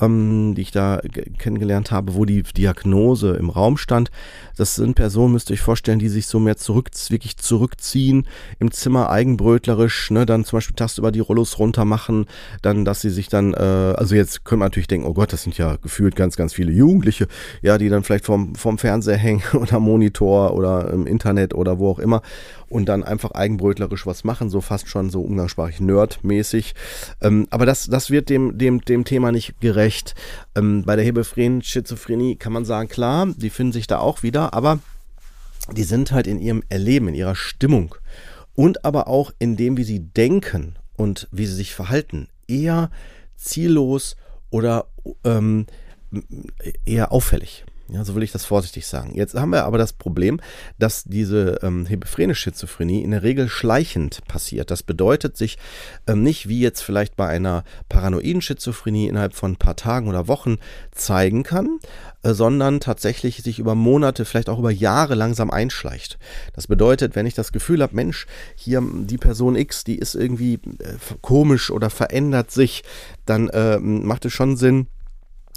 [0.00, 1.00] ähm, die ich da
[1.38, 4.10] kennengelernt habe, wo die Diagnose im Raum stand,
[4.56, 8.26] das sind Personen, müsst ihr euch vorstellen, die sich so mehr zurück, wirklich zurückziehen,
[8.58, 12.26] im Zimmer eigenbrötlerisch, ne, dann zum Beispiel tagsüber die Rollos runter machen,
[12.60, 15.44] dann, dass sie sich dann, äh, also jetzt können wir natürlich denken, oh Gott, das
[15.44, 17.28] sind ja gefühlt ganz, ganz viele Jugendliche,
[17.62, 21.90] ja, die dann vielleicht vorm, vorm Fernseher hängen oder Monitor oder im Internet oder wo
[21.90, 22.22] auch immer
[22.68, 26.74] und dann einfach eigenbrötlerisch was machen, so fast schon so umgangssprachlich nerdmäßig.
[27.20, 30.14] Ähm, aber das, das wird dem, dem, dem Thema nicht gerecht.
[30.54, 34.54] Ähm, bei der hebephrenen Schizophrenie kann man sagen, klar, die finden sich da auch wieder,
[34.54, 34.80] aber
[35.70, 37.94] die sind halt in ihrem Erleben, in ihrer Stimmung
[38.54, 42.90] und aber auch in dem, wie sie denken und wie sie sich verhalten, eher
[43.36, 44.16] ziellos
[44.50, 44.86] oder
[45.24, 45.66] ähm,
[46.84, 47.64] eher auffällig.
[47.92, 49.12] Ja, so will ich das vorsichtig sagen.
[49.14, 50.40] Jetzt haben wir aber das Problem,
[50.78, 54.70] dass diese ähm, hebephrene Schizophrenie in der Regel schleichend passiert.
[54.70, 55.58] Das bedeutet sich
[56.06, 60.26] ähm, nicht wie jetzt vielleicht bei einer paranoiden Schizophrenie innerhalb von ein paar Tagen oder
[60.26, 60.56] Wochen
[60.92, 61.80] zeigen kann,
[62.22, 66.18] äh, sondern tatsächlich sich über Monate, vielleicht auch über Jahre langsam einschleicht.
[66.54, 70.54] Das bedeutet, wenn ich das Gefühl habe, Mensch, hier die Person X, die ist irgendwie
[70.54, 72.84] äh, komisch oder verändert sich,
[73.26, 74.86] dann äh, macht es schon Sinn,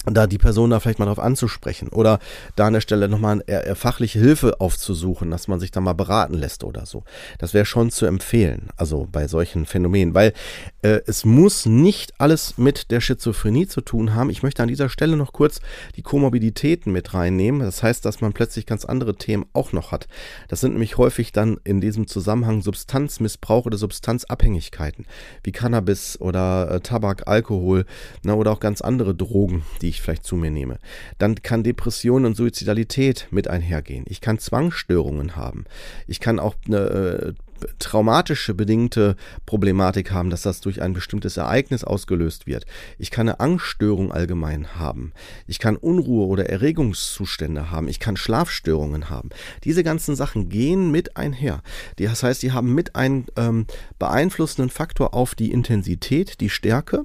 [0.06, 2.20] da die Person da vielleicht mal drauf anzusprechen oder
[2.56, 6.36] da an der Stelle nochmal eher, fachliche Hilfe aufzusuchen, dass man sich da mal beraten
[6.36, 7.04] lässt oder so.
[7.40, 10.34] Das wäre schon zu empfehlen, also bei solchen Phänomenen, weil
[10.82, 14.30] äh, es muss nicht alles mit der Schizophrenie zu tun haben.
[14.30, 15.60] Ich möchte an dieser Stelle noch kurz
[15.96, 17.62] die Komorbiditäten mit reinnehmen.
[17.62, 20.08] Das heißt, dass man plötzlich ganz andere Themen auch noch hat.
[20.48, 25.06] Das sind nämlich häufig dann in diesem Zusammenhang Substanzmissbrauch oder Substanzabhängigkeiten,
[25.44, 27.86] wie Cannabis oder äh, Tabak, Alkohol
[28.24, 30.80] na, ne, oder auch ganz andere Drogen, die ich vielleicht zu mir nehme.
[31.18, 34.06] Dann kann Depression und Suizidalität mit einhergehen.
[34.08, 35.66] Ich kann Zwangsstörungen haben.
[36.08, 37.34] Ich kann auch eine äh,
[37.80, 42.66] traumatische bedingte Problematik haben, dass das durch ein bestimmtes Ereignis ausgelöst wird.
[42.98, 45.14] Ich kann eine Angststörung allgemein haben.
[45.48, 47.88] Ich kann Unruhe oder Erregungszustände haben.
[47.88, 49.30] Ich kann Schlafstörungen haben.
[49.64, 51.62] Diese ganzen Sachen gehen mit einher.
[51.98, 53.66] Das heißt, sie haben mit einen ähm,
[54.00, 57.04] beeinflussenden Faktor auf die Intensität, die Stärke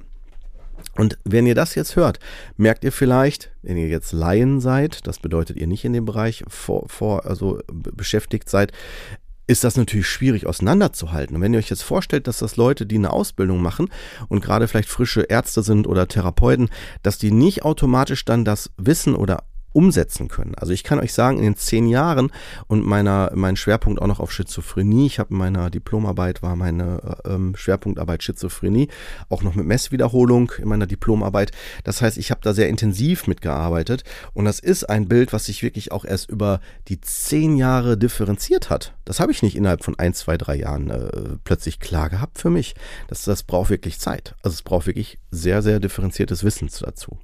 [0.97, 2.19] und wenn ihr das jetzt hört,
[2.57, 6.43] merkt ihr vielleicht, wenn ihr jetzt Laien seid, das bedeutet ihr nicht in dem Bereich
[6.47, 8.71] vor, vor also beschäftigt seid,
[9.47, 11.35] ist das natürlich schwierig auseinanderzuhalten.
[11.35, 13.89] Und wenn ihr euch jetzt vorstellt, dass das Leute, die eine Ausbildung machen
[14.29, 16.69] und gerade vielleicht frische Ärzte sind oder Therapeuten,
[17.03, 20.55] dass die nicht automatisch dann das Wissen oder umsetzen können.
[20.55, 22.31] Also ich kann euch sagen, in den zehn Jahren
[22.67, 27.21] und meiner, mein Schwerpunkt auch noch auf Schizophrenie, ich habe in meiner Diplomarbeit war meine
[27.25, 28.89] äh, ähm, Schwerpunktarbeit Schizophrenie,
[29.29, 31.51] auch noch mit Messwiederholung in meiner Diplomarbeit.
[31.83, 34.03] Das heißt, ich habe da sehr intensiv mitgearbeitet
[34.33, 38.69] und das ist ein Bild, was sich wirklich auch erst über die zehn Jahre differenziert
[38.69, 38.93] hat.
[39.05, 42.49] Das habe ich nicht innerhalb von ein, zwei, drei Jahren äh, plötzlich klar gehabt für
[42.49, 42.75] mich.
[43.07, 44.35] Das, das braucht wirklich Zeit.
[44.43, 47.17] Also es braucht wirklich sehr, sehr differenziertes Wissen dazu.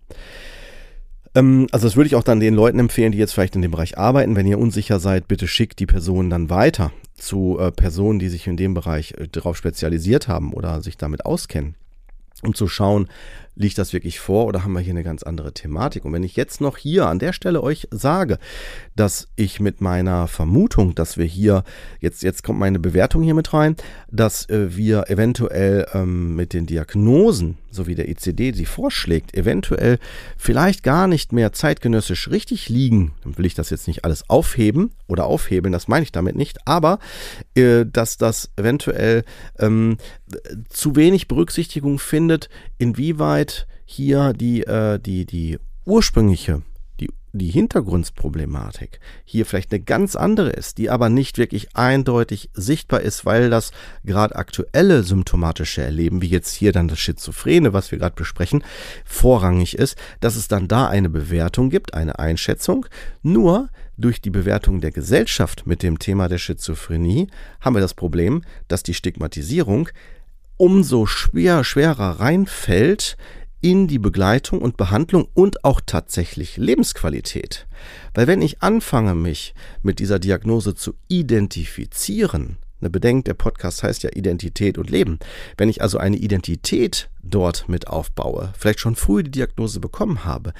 [1.37, 3.71] Ähm, also das würde ich auch dann den Leuten empfehlen, die jetzt vielleicht in dem
[3.71, 4.35] Bereich arbeiten.
[4.35, 8.47] Wenn ihr unsicher seid, bitte schickt die Person dann weiter zu äh, Personen, die sich
[8.47, 11.75] in dem Bereich äh, darauf spezialisiert haben oder sich damit auskennen,
[12.41, 13.07] um zu schauen,
[13.57, 16.05] liegt das wirklich vor oder haben wir hier eine ganz andere Thematik?
[16.05, 18.37] Und wenn ich jetzt noch hier an der Stelle euch sage,
[18.95, 21.63] dass ich mit meiner Vermutung, dass wir hier,
[21.99, 23.75] jetzt, jetzt kommt meine Bewertung hier mit rein,
[24.11, 29.97] dass äh, wir eventuell ähm, mit den Diagnosen, so wie der ICD sie vorschlägt, eventuell
[30.37, 34.91] vielleicht gar nicht mehr zeitgenössisch richtig liegen, dann will ich das jetzt nicht alles aufheben
[35.07, 36.99] oder aufhebeln, das meine ich damit nicht, aber
[37.57, 39.23] dass das eventuell
[39.59, 39.97] ähm,
[40.69, 46.61] zu wenig Berücksichtigung findet, inwieweit hier die, äh, die, die ursprüngliche
[47.37, 53.25] die Hintergrundproblematik hier vielleicht eine ganz andere ist, die aber nicht wirklich eindeutig sichtbar ist,
[53.25, 53.71] weil das
[54.03, 58.63] gerade aktuelle symptomatische Erleben, wie jetzt hier dann das Schizophrene, was wir gerade besprechen,
[59.05, 62.85] vorrangig ist, dass es dann da eine Bewertung gibt, eine Einschätzung.
[63.23, 67.27] Nur durch die Bewertung der Gesellschaft mit dem Thema der Schizophrenie
[67.61, 69.89] haben wir das Problem, dass die Stigmatisierung
[70.57, 73.17] umso schwer, schwerer reinfällt
[73.67, 77.67] in die Begleitung und Behandlung und auch tatsächlich Lebensqualität.
[78.13, 79.53] Weil wenn ich anfange, mich
[79.83, 85.19] mit dieser Diagnose zu identifizieren, eine Bedenkt, der Podcast heißt ja Identität und Leben.
[85.57, 90.53] Wenn ich also eine Identität dort mit aufbaue, vielleicht schon früh die Diagnose bekommen habe,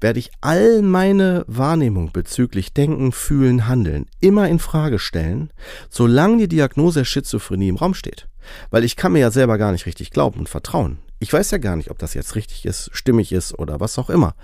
[0.00, 5.50] werde ich all meine Wahrnehmung bezüglich Denken, Fühlen, Handeln immer in Frage stellen,
[5.90, 8.28] solange die Diagnose Schizophrenie im Raum steht.
[8.70, 11.00] Weil ich kann mir ja selber gar nicht richtig glauben und vertrauen.
[11.18, 14.10] Ich weiß ja gar nicht, ob das jetzt richtig ist, stimmig ist oder was auch
[14.10, 14.34] immer.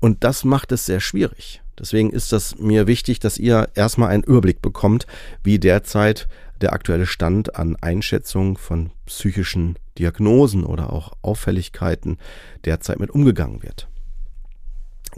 [0.00, 1.62] Und das macht es sehr schwierig.
[1.78, 5.06] Deswegen ist das mir wichtig, dass ihr erstmal einen Überblick bekommt,
[5.44, 6.26] wie derzeit
[6.60, 12.18] der aktuelle Stand an Einschätzung von psychischen Diagnosen oder auch Auffälligkeiten
[12.64, 13.88] derzeit mit umgegangen wird.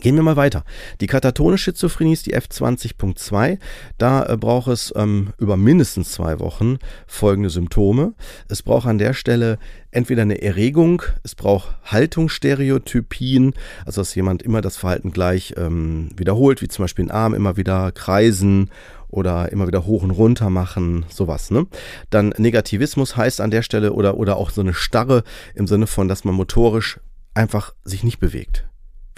[0.00, 0.62] Gehen wir mal weiter.
[1.00, 3.58] Die katatone Schizophrenie ist die F20.2.
[3.98, 8.14] Da äh, braucht es ähm, über mindestens zwei Wochen folgende Symptome.
[8.46, 9.58] Es braucht an der Stelle
[9.90, 13.54] entweder eine Erregung, es braucht Haltungsstereotypien,
[13.86, 17.56] also dass jemand immer das Verhalten gleich ähm, wiederholt, wie zum Beispiel den Arm immer
[17.56, 18.70] wieder kreisen
[19.08, 21.50] oder immer wieder hoch und runter machen, sowas.
[21.50, 21.66] Ne?
[22.10, 25.24] Dann Negativismus heißt an der Stelle oder, oder auch so eine Starre
[25.56, 27.00] im Sinne von, dass man motorisch
[27.34, 28.68] einfach sich nicht bewegt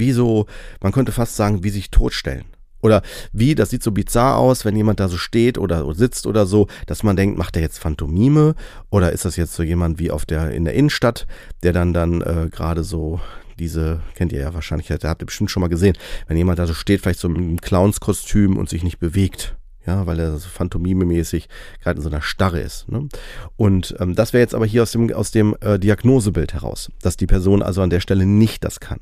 [0.01, 0.47] wie so,
[0.81, 2.47] man könnte fast sagen, wie sich totstellen.
[2.83, 6.47] Oder wie, das sieht so bizarr aus, wenn jemand da so steht oder sitzt oder
[6.47, 8.55] so, dass man denkt, macht er jetzt Phantomime?
[8.91, 11.27] Oder ist das jetzt so jemand wie auf der, in der Innenstadt,
[11.63, 13.21] der dann dann äh, gerade so
[13.59, 16.67] diese, kennt ihr ja wahrscheinlich, der habt ihr bestimmt schon mal gesehen, wenn jemand da
[16.67, 19.55] so steht, vielleicht so einem Clownskostüm und sich nicht bewegt.
[19.87, 21.49] Ja, weil er so phantomime-mäßig
[21.83, 22.89] gerade in so einer Starre ist.
[22.91, 23.09] Ne?
[23.57, 27.17] Und ähm, das wäre jetzt aber hier aus dem, aus dem äh, Diagnosebild heraus, dass
[27.17, 29.01] die Person also an der Stelle nicht das kann.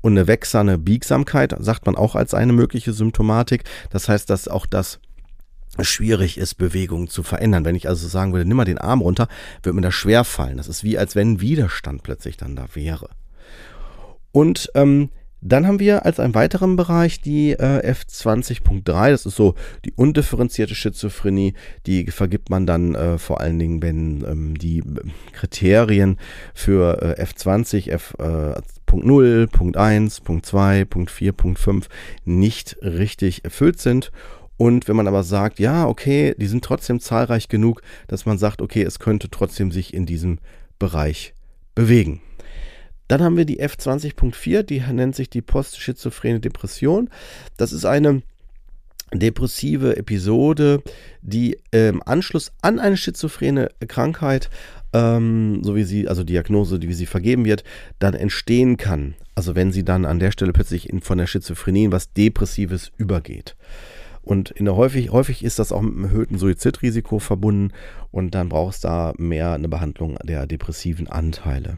[0.00, 3.64] Und eine wechselnde Biegsamkeit sagt man auch als eine mögliche Symptomatik.
[3.90, 4.98] Das heißt, dass auch das
[5.82, 7.64] schwierig ist, Bewegungen zu verändern.
[7.64, 9.28] Wenn ich also sagen würde, nimm mal den Arm runter,
[9.62, 10.56] würde mir das schwer fallen.
[10.56, 13.10] Das ist wie, als wenn Widerstand plötzlich dann da wäre.
[14.32, 15.10] Und ähm,
[15.46, 19.10] dann haben wir als einen weiteren Bereich die äh, F20.3.
[19.10, 19.54] Das ist so
[19.84, 21.52] die undifferenzierte Schizophrenie.
[21.86, 24.82] Die vergibt man dann äh, vor allen Dingen, wenn ähm, die
[25.32, 26.18] Kriterien
[26.54, 31.88] für äh, F20, F.0, Punkt 1, Punkt 2, Punkt 4, Punkt 5
[32.24, 34.12] nicht richtig erfüllt sind.
[34.56, 38.62] Und wenn man aber sagt, ja, okay, die sind trotzdem zahlreich genug, dass man sagt,
[38.62, 40.38] okay, es könnte trotzdem sich in diesem
[40.78, 41.34] Bereich
[41.74, 42.22] bewegen.
[43.08, 47.10] Dann haben wir die F20.4, die nennt sich die postschizophrene Depression.
[47.56, 48.22] Das ist eine
[49.12, 50.82] depressive Episode,
[51.22, 54.50] die im Anschluss an eine schizophrene Krankheit,
[54.92, 57.64] ähm, so wie sie, also Diagnose, wie sie vergeben wird,
[57.98, 59.14] dann entstehen kann.
[59.34, 62.92] Also wenn sie dann an der Stelle plötzlich in, von der Schizophrenie in was Depressives
[62.96, 63.56] übergeht.
[64.22, 67.72] Und in der häufig, häufig ist das auch mit einem erhöhten Suizidrisiko verbunden
[68.10, 71.76] und dann braucht es da mehr eine Behandlung der depressiven Anteile.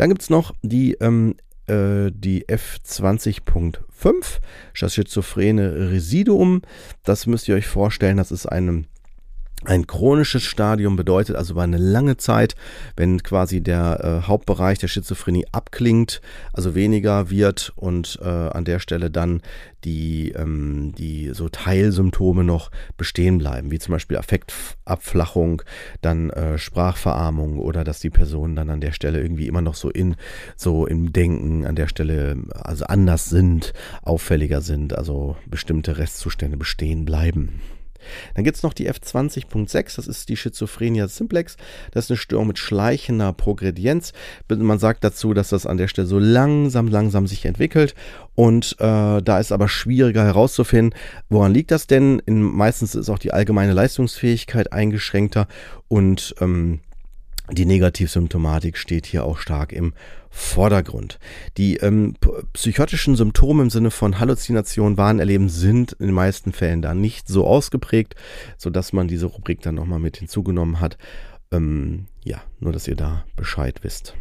[0.00, 1.34] Dann gibt es noch die, ähm,
[1.66, 4.40] äh, die F20.5,
[4.80, 6.62] das schizophrene Residuum.
[7.04, 8.84] Das müsst ihr euch vorstellen, das ist eine
[9.64, 12.56] ein chronisches Stadium bedeutet also über eine lange Zeit,
[12.96, 16.22] wenn quasi der äh, Hauptbereich der Schizophrenie abklingt,
[16.54, 19.42] also weniger wird und äh, an der Stelle dann
[19.84, 25.62] die, ähm, die so Teilsymptome noch bestehen bleiben, wie zum Beispiel Affektabflachung,
[26.00, 29.90] dann äh, Sprachverarmung oder dass die Personen dann an der Stelle irgendwie immer noch so
[29.90, 30.16] in
[30.56, 37.04] so im Denken an der Stelle also anders sind, auffälliger sind, also bestimmte Restzustände bestehen
[37.04, 37.60] bleiben.
[38.34, 41.56] Dann gibt es noch die F20.6, das ist die Schizophrenia simplex.
[41.92, 44.12] Das ist eine Störung mit schleichender Progredienz.
[44.48, 47.94] Man sagt dazu, dass das an der Stelle so langsam, langsam sich entwickelt.
[48.34, 52.20] Und äh, da ist aber schwieriger herauszufinden, woran liegt das denn?
[52.24, 55.46] In, meistens ist auch die allgemeine Leistungsfähigkeit eingeschränkter
[55.88, 56.80] und ähm,
[57.52, 59.92] die Negativsymptomatik steht hier auch stark im
[60.30, 61.18] Vordergrund.
[61.56, 62.14] Die ähm,
[62.52, 67.46] psychotischen Symptome im Sinne von Halluzination, Wahnerleben sind in den meisten Fällen da nicht so
[67.46, 68.14] ausgeprägt,
[68.56, 70.98] sodass man diese Rubrik dann nochmal mit hinzugenommen hat.
[71.50, 74.14] Ähm, ja, nur dass ihr da Bescheid wisst.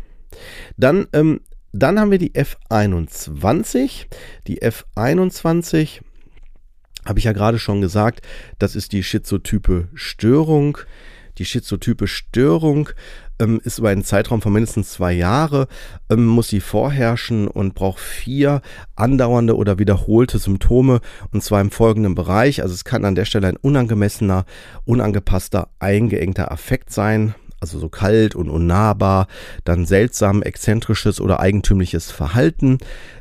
[0.77, 4.07] Dann, ähm, dann haben wir die F21.
[4.47, 6.01] Die F21
[7.05, 8.25] habe ich ja gerade schon gesagt,
[8.57, 10.79] das ist die schizotype Störung.
[11.39, 12.89] Die schizotype Störung
[13.39, 15.67] ähm, ist über einen Zeitraum von mindestens zwei Jahre,
[16.09, 18.61] ähm, muss sie vorherrschen und braucht vier
[18.95, 20.99] andauernde oder wiederholte Symptome
[21.31, 22.61] und zwar im folgenden Bereich.
[22.61, 24.45] Also es kann an der Stelle ein unangemessener,
[24.83, 29.27] unangepasster, eingeengter Affekt sein also so kalt und unnahbar,
[29.63, 32.77] dann seltsam, exzentrisches oder eigentümliches Verhalten,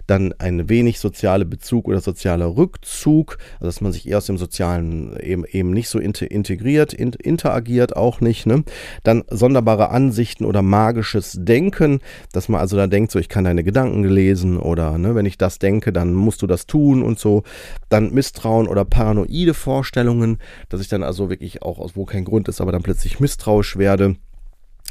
[0.09, 4.39] dann ein wenig sozialer Bezug oder sozialer Rückzug, also dass man sich eher aus dem
[4.39, 8.65] Sozialen eben, eben nicht so integriert, interagiert auch nicht, ne?
[9.03, 12.01] Dann sonderbare Ansichten oder magisches Denken,
[12.33, 15.37] dass man also da denkt, so ich kann deine Gedanken lesen oder ne, wenn ich
[15.37, 17.43] das denke, dann musst du das tun und so.
[17.91, 20.39] Dann Misstrauen oder paranoide Vorstellungen,
[20.71, 23.77] dass ich dann also wirklich auch, aus wo kein Grund ist, aber dann plötzlich misstrauisch
[23.77, 24.17] werde.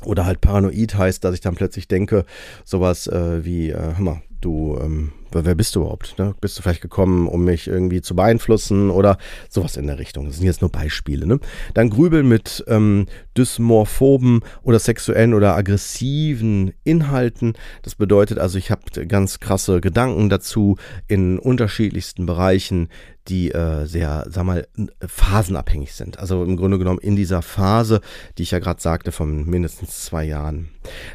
[0.03, 2.25] Oder halt paranoid heißt, dass ich dann plötzlich denke,
[2.63, 6.17] sowas äh, wie, äh, hör mal, du, ähm, wer bist du überhaupt?
[6.17, 6.35] Ne?
[6.41, 9.17] Bist du vielleicht gekommen, um mich irgendwie zu beeinflussen oder
[9.49, 10.25] sowas in der Richtung?
[10.27, 11.25] Das sind jetzt nur Beispiele.
[11.25, 11.39] Ne?
[11.73, 17.53] Dann grübeln mit ähm, dysmorphoben oder sexuellen oder aggressiven Inhalten.
[17.81, 22.89] Das bedeutet also, ich habe ganz krasse Gedanken dazu in unterschiedlichsten Bereichen,
[23.27, 24.67] die äh, sehr, sag mal,
[25.05, 26.19] phasenabhängig sind.
[26.19, 28.01] Also im Grunde genommen in dieser Phase,
[28.37, 30.69] die ich ja gerade sagte, von mindestens zwei Jahren.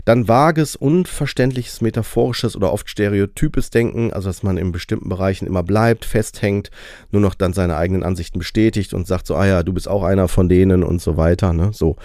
[0.05, 5.63] Dann vages, unverständliches, metaphorisches oder oft stereotypes Denken, also dass man in bestimmten Bereichen immer
[5.63, 6.71] bleibt, festhängt,
[7.11, 10.03] nur noch dann seine eigenen Ansichten bestätigt und sagt so, ah ja, du bist auch
[10.03, 11.53] einer von denen und so weiter.
[11.53, 11.71] Ne?
[11.73, 11.97] So.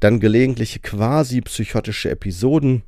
[0.00, 2.82] Dann gelegentliche quasi psychotische Episoden,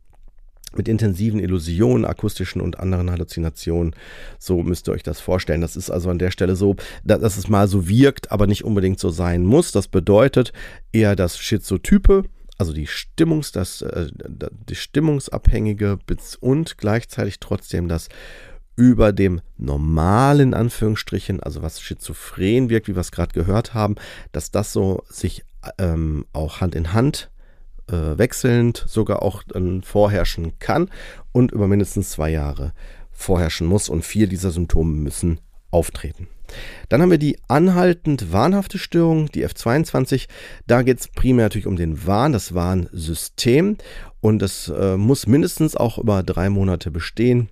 [0.76, 3.94] mit intensiven Illusionen, akustischen und anderen Halluzinationen.
[4.38, 5.60] So müsst ihr euch das vorstellen.
[5.60, 9.00] Das ist also an der Stelle so, dass es mal so wirkt, aber nicht unbedingt
[9.00, 9.72] so sein muss.
[9.72, 10.52] Das bedeutet
[10.92, 12.24] eher das Schizotype,
[12.58, 14.08] also die Stimmungs, das, äh,
[14.68, 15.98] die stimmungsabhängige
[16.40, 18.08] und gleichzeitig trotzdem das
[18.78, 23.96] über dem normalen Anführungsstrichen, also was schizophren wirkt, wie wir es gerade gehört haben,
[24.30, 25.44] dass das so sich
[25.78, 27.28] ähm, auch Hand in Hand
[27.88, 30.90] äh, wechselnd sogar auch dann vorherrschen kann
[31.32, 32.72] und über mindestens zwei Jahre
[33.10, 35.40] vorherrschen muss und vier dieser Symptome müssen
[35.72, 36.28] auftreten.
[36.88, 40.28] Dann haben wir die anhaltend wahnhafte Störung, die F22.
[40.68, 43.76] Da geht es primär natürlich um den Wahn, das Warnsystem.
[44.20, 47.50] Und das äh, muss mindestens auch über drei Monate bestehen.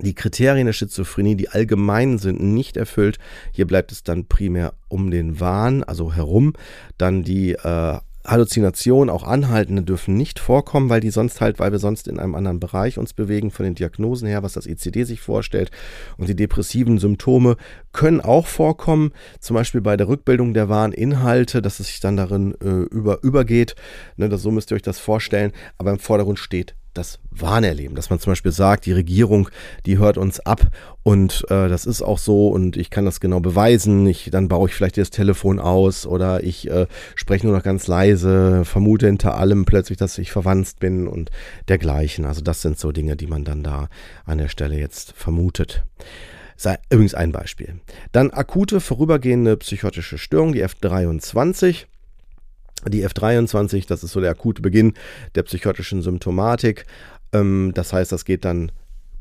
[0.00, 3.18] Die Kriterien der Schizophrenie, die allgemeinen, sind nicht erfüllt.
[3.52, 6.54] Hier bleibt es dann primär um den Wahn, also herum.
[6.98, 11.78] Dann die äh, Halluzinationen, auch anhaltende, dürfen nicht vorkommen, weil die sonst halt, weil wir
[11.78, 15.20] sonst in einem anderen Bereich uns bewegen von den Diagnosen her, was das ECD sich
[15.20, 15.70] vorstellt.
[16.16, 17.56] Und die depressiven Symptome
[17.92, 22.16] können auch vorkommen, zum Beispiel bei der Rückbildung der wahren Inhalte, dass es sich dann
[22.16, 23.76] darin äh, über, übergeht.
[24.16, 25.52] Ne, das, so müsst ihr euch das vorstellen.
[25.76, 29.50] Aber im Vordergrund steht das Wahnerleben, dass man zum Beispiel sagt, die Regierung,
[29.84, 30.68] die hört uns ab
[31.02, 34.06] und äh, das ist auch so und ich kann das genau beweisen.
[34.06, 37.86] Ich, dann baue ich vielleicht das Telefon aus oder ich äh, spreche nur noch ganz
[37.86, 41.30] leise, vermute hinter allem plötzlich, dass ich verwandt bin und
[41.68, 42.24] dergleichen.
[42.24, 43.88] Also das sind so Dinge, die man dann da
[44.24, 45.84] an der Stelle jetzt vermutet.
[46.56, 47.80] Sei übrigens ein Beispiel.
[48.12, 51.86] Dann akute vorübergehende psychotische Störung, die F23.
[52.88, 54.94] Die F23, das ist so der akute Beginn
[55.34, 56.86] der psychotischen Symptomatik.
[57.32, 58.72] Ähm, das heißt, das geht dann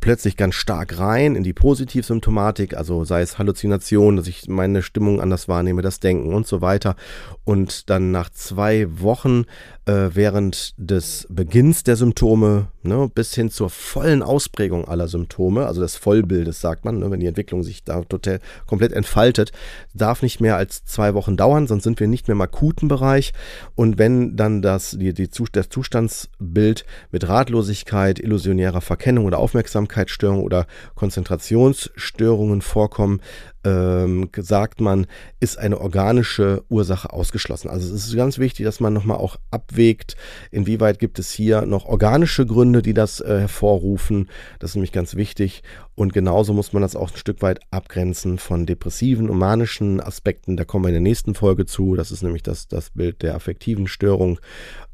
[0.04, 5.22] plötzlich ganz stark rein in die Positivsymptomatik, also sei es Halluzination, dass ich meine Stimmung
[5.22, 6.98] anders wahrnehme, das Denken und so weiter.
[7.46, 9.46] Und dann nach zwei Wochen
[9.86, 15.82] äh, während des Beginns der Symptome ne, bis hin zur vollen Ausprägung aller Symptome, also
[15.82, 19.52] des Vollbildes sagt man, ne, wenn die Entwicklung sich da total komplett entfaltet,
[19.94, 23.34] darf nicht mehr als zwei Wochen dauern, sonst sind wir nicht mehr im akuten Bereich.
[23.76, 30.66] Und wenn dann das, die, die, das Zustandsbild mit Ratlosigkeit, illusionärer Verkennung oder Aufmerksamkeitsstörung oder
[30.96, 33.22] Konzentrationsstörungen vorkommen,
[33.64, 35.08] ähm, sagt man,
[35.40, 37.70] ist eine organische Ursache ausgeschlossen.
[37.70, 40.16] Also es ist ganz wichtig, dass man nochmal auch abwägt,
[40.52, 44.30] inwieweit gibt es hier noch organische Gründe, die das äh, hervorrufen.
[44.60, 45.64] Das ist nämlich ganz wichtig.
[45.96, 50.58] Und genauso muss man das auch ein Stück weit abgrenzen von depressiven und manischen Aspekten.
[50.58, 51.96] Da kommen wir in der nächsten Folge zu.
[51.96, 54.40] Das ist nämlich das, das Bild der affektiven Störung.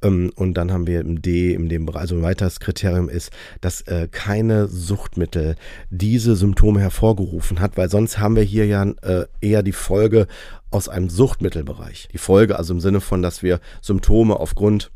[0.02, 3.32] Ähm, und dann haben wir im D, in dem Bereich, also ein weiteres Kriterium ist,
[3.62, 5.56] dass äh, keine Suchtmittel
[5.90, 10.28] diese Symptome hervorgerufen hat, weil sonst haben wir hier ja äh, eher die Folge
[10.72, 12.10] aus einem Suchtmittelbereich.
[12.12, 14.92] Die Folge also im Sinne von, dass wir Symptome aufgrund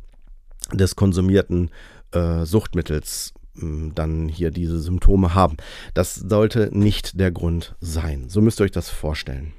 [0.71, 1.71] des konsumierten
[2.11, 5.57] äh, Suchtmittels dann hier diese Symptome haben.
[5.93, 8.27] Das sollte nicht der Grund sein.
[8.29, 9.53] So müsst ihr euch das vorstellen.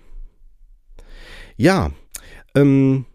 [1.56, 1.92] Ja,
[2.56, 3.06] ähm,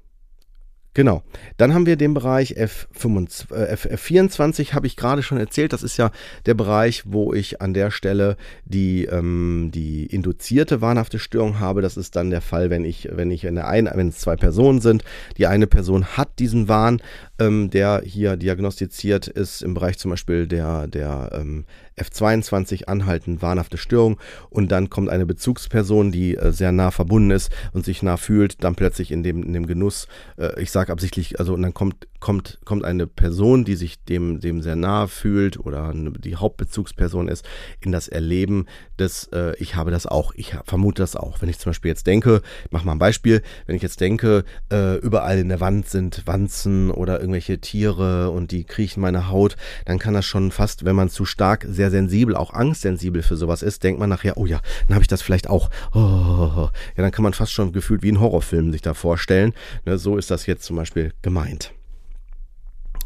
[0.96, 1.22] Genau.
[1.58, 5.72] Dann haben wir den Bereich F25, äh, F24, habe ich gerade schon erzählt.
[5.72, 6.12] Das ist ja
[6.48, 11.82] der Bereich, wo ich an der Stelle die, ähm, die induzierte wahnhafte Störung habe.
[11.82, 14.36] Das ist dann der Fall, wenn ich, wenn ich in der einen, wenn es zwei
[14.36, 15.04] Personen sind.
[15.38, 17.02] Die eine Person hat diesen Wahn,
[17.40, 21.66] ähm, der hier diagnostiziert ist im Bereich zum Beispiel der, der ähm,
[22.00, 24.20] F22 anhalten, wahnhafte Störung
[24.50, 28.64] und dann kommt eine Bezugsperson, die äh, sehr nah verbunden ist und sich nah fühlt,
[28.64, 32.08] dann plötzlich in dem, in dem Genuss, äh, ich sage absichtlich, also und dann kommt,
[32.20, 37.46] kommt, kommt eine Person, die sich dem, dem sehr nah fühlt oder die Hauptbezugsperson ist,
[37.82, 38.66] in das Erleben
[38.98, 41.42] des, äh, ich habe das auch, ich vermute das auch.
[41.42, 44.44] Wenn ich zum Beispiel jetzt denke, ich mach mal ein Beispiel, wenn ich jetzt denke,
[44.72, 49.56] äh, überall in der Wand sind Wanzen oder irgendwelche Tiere und die kriechen meine Haut,
[49.86, 53.62] dann kann das schon fast, wenn man zu stark sehr sensibel, auch angstsensibel für sowas
[53.62, 55.70] ist, denkt man nachher, oh ja, dann habe ich das vielleicht auch.
[55.94, 59.54] Oh, ja, dann kann man fast schon gefühlt wie ein Horrorfilm sich da vorstellen.
[59.86, 61.72] Ne, so ist das jetzt zum Beispiel gemeint.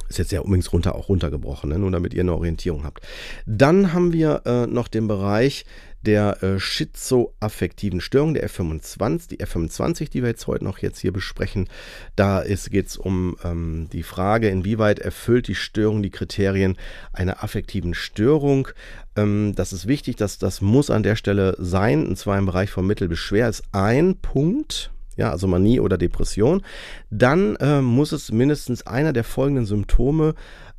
[0.07, 1.79] Ist jetzt ja übrigens runter, auch runtergebrochen, ne?
[1.79, 3.03] nur damit ihr eine Orientierung habt.
[3.45, 5.65] Dann haben wir äh, noch den Bereich
[6.05, 11.11] der äh, schizoaffektiven Störung, der F25, die F25, die wir jetzt heute noch jetzt hier
[11.11, 11.67] besprechen.
[12.15, 16.77] Da geht es um ähm, die Frage, inwieweit erfüllt die Störung die Kriterien
[17.11, 18.67] einer affektiven Störung.
[19.15, 22.69] Ähm, das ist wichtig, dass das muss an der Stelle sein, und zwar im Bereich
[22.69, 26.63] von Mittelbeschwer ist ein Punkt ja, also Manie oder Depression,
[27.09, 30.33] dann äh, muss es mindestens einer der folgenden Symptome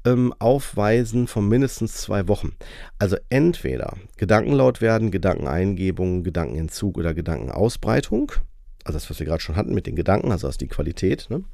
[0.05, 2.53] ähm, aufweisen von mindestens zwei Wochen.
[2.99, 8.33] Also entweder Gedankenlaut werden, Gedankeneingebung, Gedankenentzug oder Gedankenausbreitung.
[8.85, 11.27] Also das, was wir gerade schon hatten mit den Gedanken, also das ist die Qualität,
[11.31, 11.45] ne?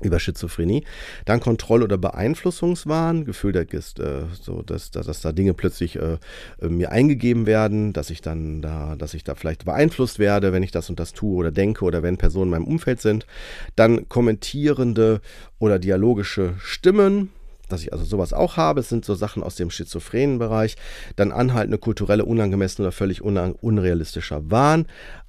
[0.00, 0.84] über Schizophrenie.
[1.24, 6.18] Dann Kontroll- oder Beeinflussungswahn, Gefühl, dass, äh, so, dass, dass, dass, da Dinge plötzlich äh,
[6.60, 10.62] äh, mir eingegeben werden, dass ich dann da, dass ich da vielleicht beeinflusst werde, wenn
[10.62, 13.26] ich das und das tue oder denke oder wenn Personen in meinem Umfeld sind.
[13.74, 15.20] Dann kommentierende
[15.58, 17.30] oder dialogische Stimmen,
[17.68, 18.80] dass ich also sowas auch habe.
[18.80, 20.76] Es sind so Sachen aus dem schizophrenen Bereich.
[21.16, 24.86] Dann anhaltende kulturelle, unangemessene oder völlig unrealistischer Wahn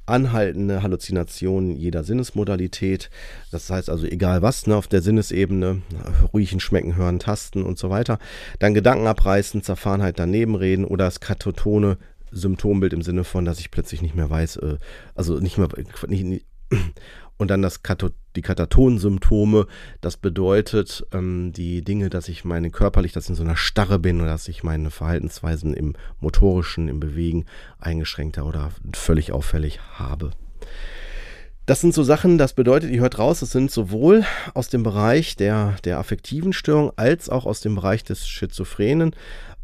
[0.10, 3.10] anhaltende Halluzinationen jeder Sinnesmodalität.
[3.52, 5.82] Das heißt also, egal was, ne, auf der Sinnesebene,
[6.34, 8.20] riechen, schmecken, hören, tasten und so weiter.
[8.58, 11.98] Dann Gedanken abreißen, Zerfahrenheit daneben reden oder das katatone
[12.32, 14.78] Symptombild im Sinne von, dass ich plötzlich nicht mehr weiß, äh,
[15.16, 15.70] also nicht mehr,
[16.08, 16.46] nicht, nicht,
[17.40, 19.66] und dann das Kato, die Katatonsymptome,
[20.02, 23.98] das bedeutet ähm, die Dinge, dass ich meine körperlich, dass ich in so einer Starre
[23.98, 27.46] bin oder dass ich meine Verhaltensweisen im motorischen, im Bewegen
[27.80, 30.32] eingeschränkter oder völlig auffällig habe.
[31.66, 35.36] Das sind so Sachen, das bedeutet, ihr hört raus, es sind sowohl aus dem Bereich
[35.36, 39.16] der, der affektiven Störung als auch aus dem Bereich des Schizophrenen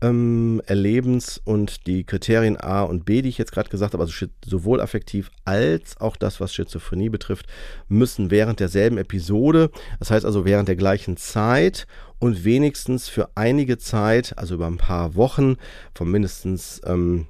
[0.05, 4.25] ähm, Erlebens und die Kriterien A und B, die ich jetzt gerade gesagt habe, also
[4.45, 7.47] sowohl affektiv als auch das, was Schizophrenie betrifft,
[7.87, 11.87] müssen während derselben Episode, das heißt also während der gleichen Zeit
[12.19, 15.55] und wenigstens für einige Zeit, also über ein paar Wochen,
[15.93, 17.27] von mindestens ähm,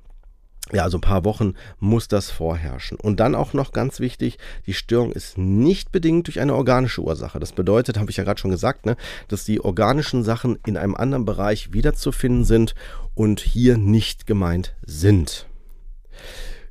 [0.74, 2.98] ja, also ein paar Wochen muss das vorherrschen.
[3.00, 7.40] Und dann auch noch ganz wichtig, die Störung ist nicht bedingt durch eine organische Ursache.
[7.40, 8.98] Das bedeutet, habe ich ja gerade schon gesagt, ne,
[9.28, 12.74] dass die organischen Sachen in einem anderen Bereich wiederzufinden sind
[13.14, 15.46] und hier nicht gemeint sind.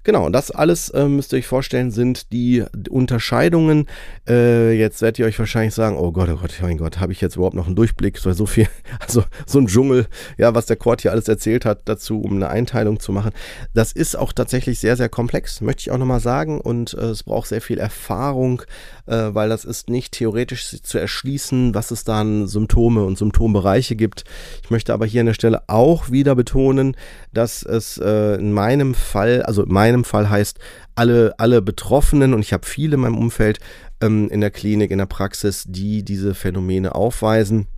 [0.04, 3.86] Genau, das alles äh, müsst ihr euch vorstellen, sind die Unterscheidungen.
[4.28, 7.22] Äh, jetzt werdet ihr euch wahrscheinlich sagen, oh Gott, oh Gott, mein Gott, habe ich
[7.22, 8.18] jetzt überhaupt noch einen Durchblick?
[8.18, 8.68] So, so viel,
[9.00, 12.50] also so ein Dschungel, ja, was der Kurt hier alles erzählt hat dazu, um eine
[12.50, 13.32] Einteilung zu machen.
[13.72, 16.60] Das ist auch tatsächlich sehr, sehr komplex, möchte ich auch nochmal sagen.
[16.60, 18.60] Und äh, es braucht sehr viel Erfahrung,
[19.06, 23.96] äh, weil das ist nicht theoretisch zu erschließen, was es da an Symptome und Symptombereiche
[23.96, 24.24] gibt.
[24.62, 26.94] Ich möchte aber hier an der Stelle auch wieder betonen,
[27.32, 30.58] dass es äh, in meinem Fall, also in meinem Fall heißt,
[30.96, 33.60] alle, alle Betroffenen, und ich habe viele in meinem Umfeld
[34.00, 37.68] ähm, in der Klinik, in der Praxis, die diese Phänomene aufweisen,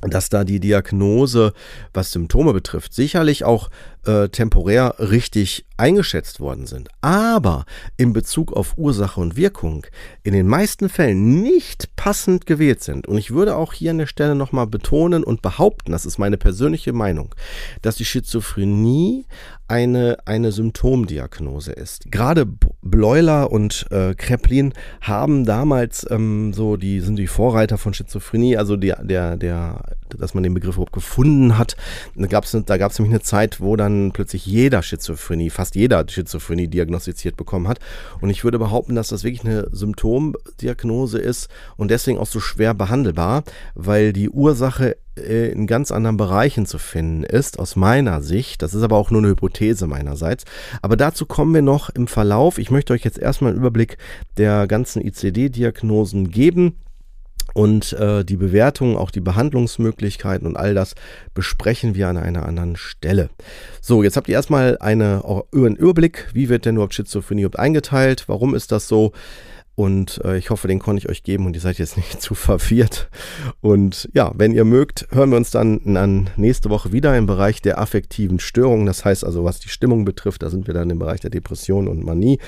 [0.00, 1.52] dass da die Diagnose,
[1.92, 3.70] was Symptome betrifft, sicherlich auch
[4.06, 7.64] äh, temporär richtig eingeschätzt worden sind, aber
[7.96, 9.86] in Bezug auf Ursache und Wirkung
[10.22, 13.08] in den meisten Fällen nicht passend gewählt sind.
[13.08, 16.36] Und ich würde auch hier an der Stelle nochmal betonen und behaupten, das ist meine
[16.36, 17.34] persönliche Meinung,
[17.82, 19.26] dass die Schizophrenie
[19.66, 22.10] eine, eine Symptomdiagnose ist.
[22.10, 22.46] Gerade
[22.82, 28.76] Bleuler und äh, Kreplin haben damals ähm, so, die sind die Vorreiter von Schizophrenie, also
[28.76, 29.84] der, der, der,
[30.16, 31.76] dass man den Begriff überhaupt gefunden hat.
[32.14, 36.04] Da gab es da gab's nämlich eine Zeit, wo dann plötzlich jeder Schizophrenie, fast jeder
[36.08, 37.78] Schizophrenie diagnostiziert bekommen hat.
[38.20, 42.74] Und ich würde behaupten, dass das wirklich eine Symptomdiagnose ist und deswegen auch so schwer
[42.74, 48.62] behandelbar, weil die Ursache äh, in ganz anderen Bereichen zu finden ist, aus meiner Sicht.
[48.62, 50.44] Das ist aber auch nur eine Hypothese meinerseits.
[50.82, 52.58] Aber dazu kommen wir noch im Verlauf.
[52.58, 53.98] Ich möchte euch jetzt erstmal einen Überblick
[54.36, 56.76] der ganzen ICD-Diagnosen geben
[57.54, 60.94] und äh, die Bewertung, auch die Behandlungsmöglichkeiten und all das
[61.32, 63.30] besprechen wir an einer anderen Stelle.
[63.80, 68.54] So, jetzt habt ihr erstmal eine, einen Überblick, wie wird denn überhaupt Schizophrenie eingeteilt, warum
[68.54, 69.12] ist das so?
[69.76, 72.34] Und äh, ich hoffe, den konnte ich euch geben und ihr seid jetzt nicht zu
[72.34, 73.08] verwirrt.
[73.60, 77.60] Und ja, wenn ihr mögt, hören wir uns dann an nächste Woche wieder im Bereich
[77.60, 78.86] der affektiven Störungen.
[78.86, 81.88] Das heißt also, was die Stimmung betrifft, da sind wir dann im Bereich der Depression
[81.88, 82.38] und Manie.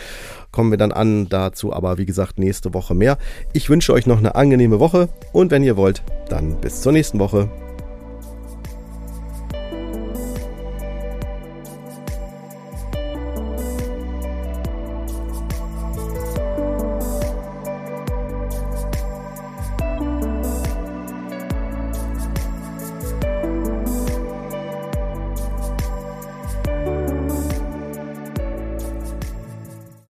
[0.52, 3.18] Kommen wir dann an dazu, aber wie gesagt, nächste Woche mehr.
[3.52, 7.18] Ich wünsche euch noch eine angenehme Woche und wenn ihr wollt, dann bis zur nächsten
[7.18, 7.50] Woche.